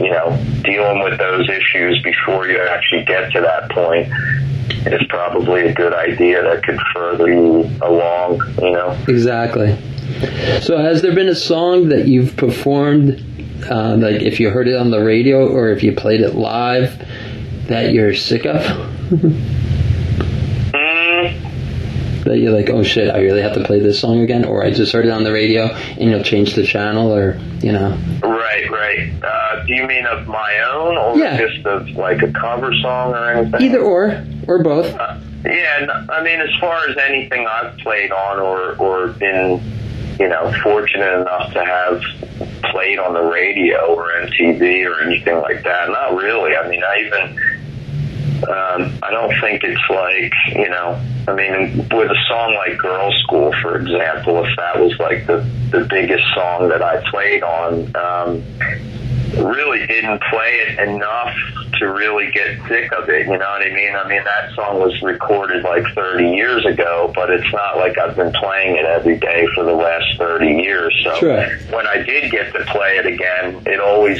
[0.04, 4.12] you know, dealing with those issues before you actually get to that point
[4.88, 8.98] is probably a good idea that could further you along, you know.
[9.08, 9.78] Exactly.
[10.62, 13.24] So, has there been a song that you've performed,
[13.70, 17.06] uh, like if you heard it on the radio or if you played it live,
[17.68, 18.62] that you're sick of?
[20.72, 24.64] Mm, that you're like, oh shit, I really have to play this song again, or
[24.64, 27.98] I just heard it on the radio and you'll change the channel, or you know.
[28.24, 29.12] right, right.
[29.24, 31.38] Uh, do you mean of my own or Yeah.
[31.38, 33.62] just of like a cover song or anything?
[33.62, 34.94] Either or, or both.
[34.94, 39.60] Uh, yeah, I mean, as far as anything I've played on or or been,
[40.20, 42.02] you know, fortunate enough to have
[42.72, 46.56] played on the radio or MTV or anything like that, not really.
[46.56, 47.40] I mean, I even.
[48.44, 53.12] Um, I don't think it's like, you know, I mean, with a song like Girl
[53.24, 57.96] School, for example, if that was like the, the biggest song that I played on,
[57.96, 58.44] um,
[59.46, 61.36] really didn't play it enough
[61.80, 63.28] to really get sick of it.
[63.28, 63.96] You know what I mean?
[63.96, 68.16] I mean, that song was recorded like 30 years ago, but it's not like I've
[68.16, 71.00] been playing it every day for the last 30 years.
[71.04, 71.48] So Sure.
[71.72, 74.20] when I did get to play it again, it always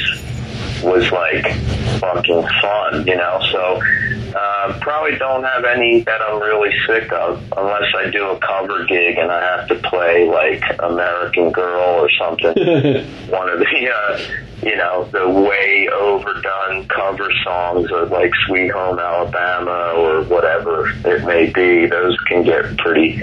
[0.82, 1.44] was like
[2.02, 3.38] fucking fun, you know?
[3.50, 3.80] So,
[4.36, 8.84] uh, probably don't have any that I'm really sick of unless I do a cover
[8.84, 12.46] gig and I have to play like American Girl or something
[13.28, 14.20] one of the uh,
[14.62, 21.24] you know the way overdone cover songs of like Sweet Home Alabama or whatever it
[21.26, 21.86] may be.
[21.86, 23.20] Those can get pretty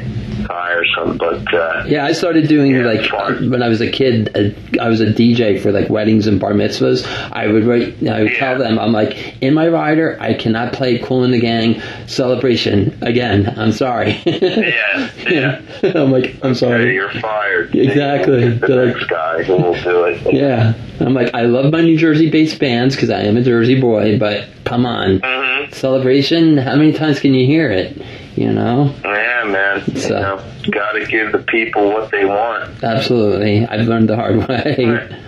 [0.48, 3.50] tiresome, but uh, Yeah, I started doing Yeah, like fun.
[3.50, 4.30] when I was a kid.
[4.36, 7.06] uh, I was a DJ for like weddings and bar mitzvahs.
[7.32, 7.96] I would write.
[8.08, 8.40] I would Yeah.
[8.40, 12.98] tell them, I'm like, in my rider, I cannot play Kool and the Gang celebration
[13.02, 13.54] again.
[13.58, 14.22] I'm sorry.
[14.26, 15.62] yeah, yeah.
[15.96, 16.94] I'm like, I'm sorry.
[16.94, 17.74] you're fired.
[17.74, 18.50] Exactly.
[18.58, 20.34] The next guy who will do it.
[20.34, 24.20] Yeah, I'm like, I love my New Jersey-based bands because I am a Jersey boy.
[24.20, 26.58] But come on, hmm celebration.
[26.58, 27.96] How many times can you hear it?
[28.36, 29.96] You know, Yeah, man.
[29.96, 32.84] So- you know, got to give the people what they want.
[32.84, 33.66] absolutely.
[33.66, 35.10] I've learned the hard way.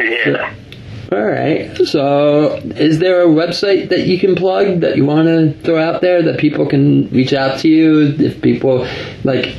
[0.00, 0.54] Yeah.
[1.12, 1.76] All right.
[1.76, 6.00] So, is there a website that you can plug that you want to throw out
[6.00, 8.14] there that people can reach out to you?
[8.18, 8.88] If people
[9.22, 9.54] like,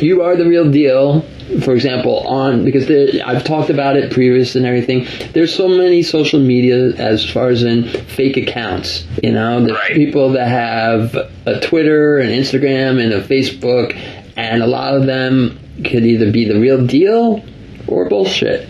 [0.00, 1.24] you are the real deal.
[1.62, 5.06] For example, on because there, I've talked about it previous and everything.
[5.32, 9.06] There's so many social media as far as in fake accounts.
[9.22, 9.94] You know, there's Right.
[9.94, 11.14] people that have
[11.46, 13.96] a Twitter, an Instagram, and a Facebook,
[14.36, 17.44] and a lot of them could either be the real deal
[17.86, 18.68] or bullshit.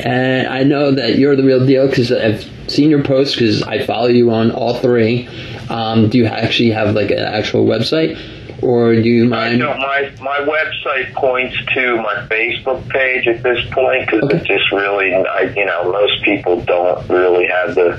[0.00, 3.84] And I know that you're the real deal because I've seen your posts because I
[3.84, 5.28] follow you on all three.
[5.68, 8.18] Um, do you actually have like an actual website,
[8.62, 9.58] or do you mind?
[9.58, 14.36] know my my website points to my Facebook page at this point because Okay.
[14.38, 17.98] it just really, I, you know, most people don't really have the,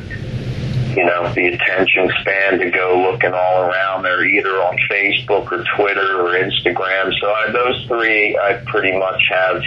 [0.96, 4.04] you know, the attention span to go looking all around.
[4.04, 7.12] They're either on Facebook or Twitter or Instagram.
[7.20, 9.62] So I, those three, I pretty much have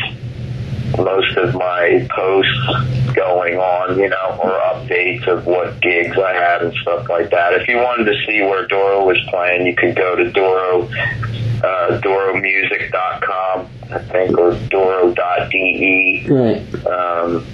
[0.97, 6.63] most of my posts going on, you know, or updates of what gigs I have
[6.63, 7.55] and stuff like that.
[7.55, 12.01] If you wanted to see where Doro was playing, you could go to Doro, uh,
[12.01, 16.87] DoroMusic.com, I think, or Doro.de, Right.
[16.87, 17.47] um,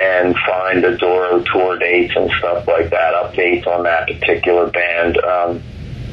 [0.00, 5.18] and find the Doro tour dates and stuff like that, updates on that particular band.
[5.18, 5.62] Um,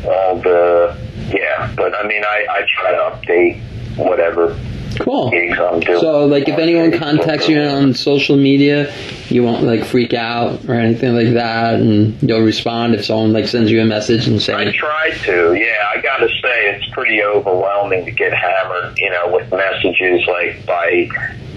[0.06, 0.98] all the,
[1.34, 3.62] yeah, but I mean, I, I try to update
[3.98, 4.58] whatever
[5.00, 5.30] Cool.
[5.32, 6.00] gigs I'm doing.
[6.00, 8.94] So, like, if anyone contacts you on social media,
[9.30, 13.48] you won't like freak out or anything like that, and you'll respond if someone like
[13.48, 14.54] sends you a message and say.
[14.54, 15.92] I try to, yeah.
[15.96, 21.10] I gotta say, it's pretty overwhelming to get hammered, you know, with messages like by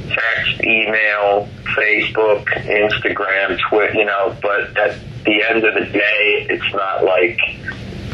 [0.08, 4.36] text, email, Facebook, Instagram, Twitter, you know.
[4.40, 7.38] But at the end of the day, it's not like,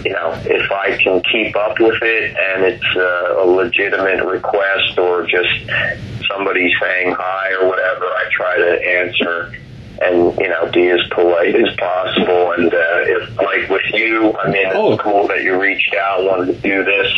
[0.05, 4.99] you know, if I can keep up with it and it's uh, a legitimate request
[4.99, 5.49] or just
[6.29, 9.53] somebody saying hi or whatever, I try to answer
[10.01, 12.53] and you know be as polite as possible.
[12.53, 14.97] And uh, if like with you, I mean, it's Oh.
[14.99, 17.13] cool that you reached out, wanted to do this,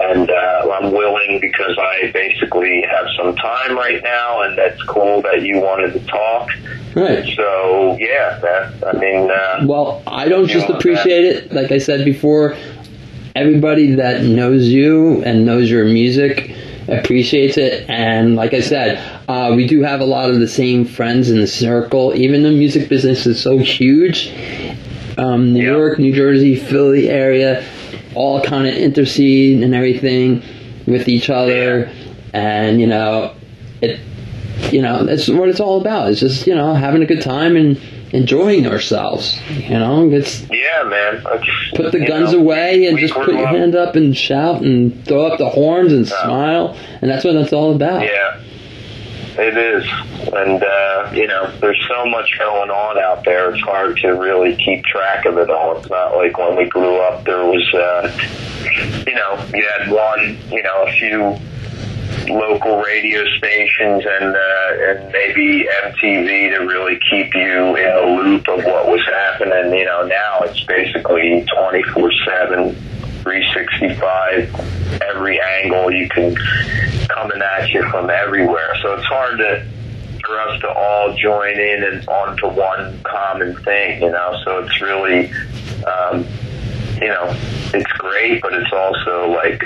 [0.00, 5.22] and uh, I'm willing because I basically have some time right now, and that's cool
[5.22, 6.48] that you wanted to talk.
[6.94, 7.24] Right.
[7.36, 11.52] So yeah, that I mean, uh, Well, I don't just Yeah, appreciate it.
[11.52, 12.56] Like I said before,
[13.34, 16.54] everybody that knows you and knows your music
[16.88, 17.88] appreciates it.
[17.88, 21.38] And like I said, uh, we do have a lot of the same friends in
[21.40, 22.14] the circle.
[22.14, 24.32] Even the music business is so huge.
[25.16, 25.72] Um, New Yeah.
[25.76, 27.64] York, New Jersey, Philly area,
[28.14, 30.42] all kind of intercede and everything
[30.86, 31.90] with each other.
[32.32, 33.32] And you know,
[33.80, 34.00] it
[34.70, 36.10] you know, that's what it's all about.
[36.10, 37.78] It's just, you know, having a good time and
[38.14, 39.40] enjoying ourselves.
[39.50, 41.22] You know, it's yeah, man.
[41.32, 44.62] It's, put the guns know, away and just put your up- hand up and shout
[44.62, 46.78] and throw up the horns and smile.
[47.02, 48.02] And that's what that's all about.
[48.02, 48.40] Yeah,
[49.36, 49.84] it is.
[50.32, 53.52] And, uh, you know, there's so much going on out there.
[53.52, 55.76] It's hard to really keep track of it all.
[55.78, 58.16] It's not like when we grew up, there was, uh,
[59.06, 61.36] you know, you had one, you know, a few
[62.28, 68.48] local radio stations and uh, and maybe MTV to really keep you in the loop
[68.48, 69.78] of what was happening.
[69.78, 72.74] You know, now it's basically 24 7,
[73.22, 76.34] 365, every angle you can
[77.08, 78.76] coming at you from everywhere.
[78.82, 79.66] So it's hard to
[80.24, 84.40] for us to all join in and onto one common thing, you know.
[84.44, 85.30] So it's really,
[85.84, 86.26] um,
[87.00, 87.36] you know,
[87.74, 89.62] it's great, but it's also like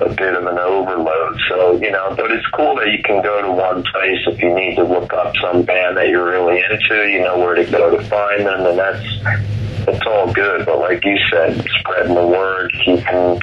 [0.00, 1.38] a bit of an overload.
[1.48, 4.54] So, you know, but it's cool that you can go to one place if you
[4.54, 7.96] need to look up some band that you're really into, you know where to go
[7.96, 10.66] to find them, and that's it's all good.
[10.66, 13.40] But like you said, spreading the word, keeping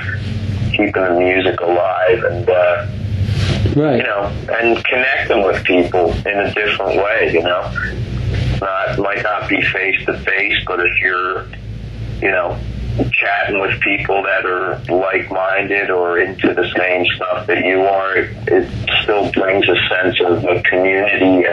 [0.72, 2.88] keeping the music alive, and uh,
[3.76, 3.98] Right.
[3.98, 7.72] you know, and connecting with people in a different way, you know.
[8.60, 11.46] Not might not be face to face, but if you're,
[12.22, 12.60] you know,
[13.12, 18.16] chatting with people that are like minded or into the same stuff that you are,
[18.18, 18.70] it, it
[19.04, 21.46] still brings a sense of a community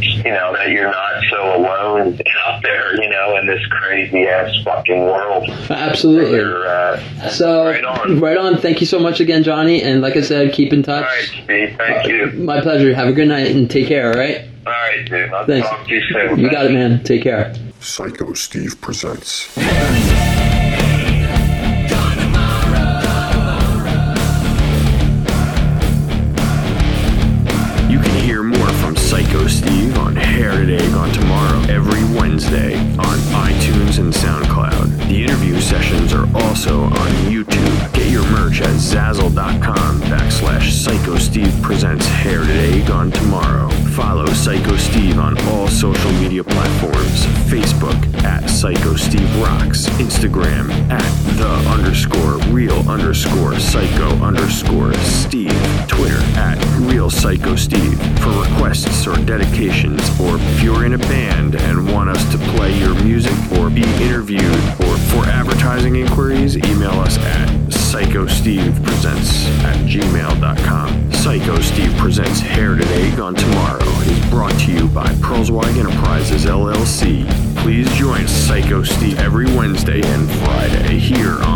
[0.00, 4.52] you know, that you're not so alone out there, you know, in this crazy ass
[4.64, 5.48] fucking world.
[5.70, 6.38] Absolutely.
[6.38, 8.20] You're, uh, So, Right on.
[8.20, 8.58] right on.
[8.58, 9.82] Thank you so much again, Johnny.
[9.82, 11.04] And like I said, keep in touch.
[11.04, 12.26] all right, Steve, thank you.
[12.32, 12.94] My pleasure.
[12.94, 14.42] Have a good night and take care, all right?
[14.66, 15.30] All right, dude.
[15.32, 15.68] I'll Thanks.
[15.68, 16.38] talk to you soon.
[16.38, 17.02] You got it, man.
[17.02, 17.54] Take care.
[17.80, 19.54] Psycho Steve presents.
[76.34, 77.56] Enterprises LLC.
[77.58, 81.53] Please join Psycho Steve every Wednesday and Friday here on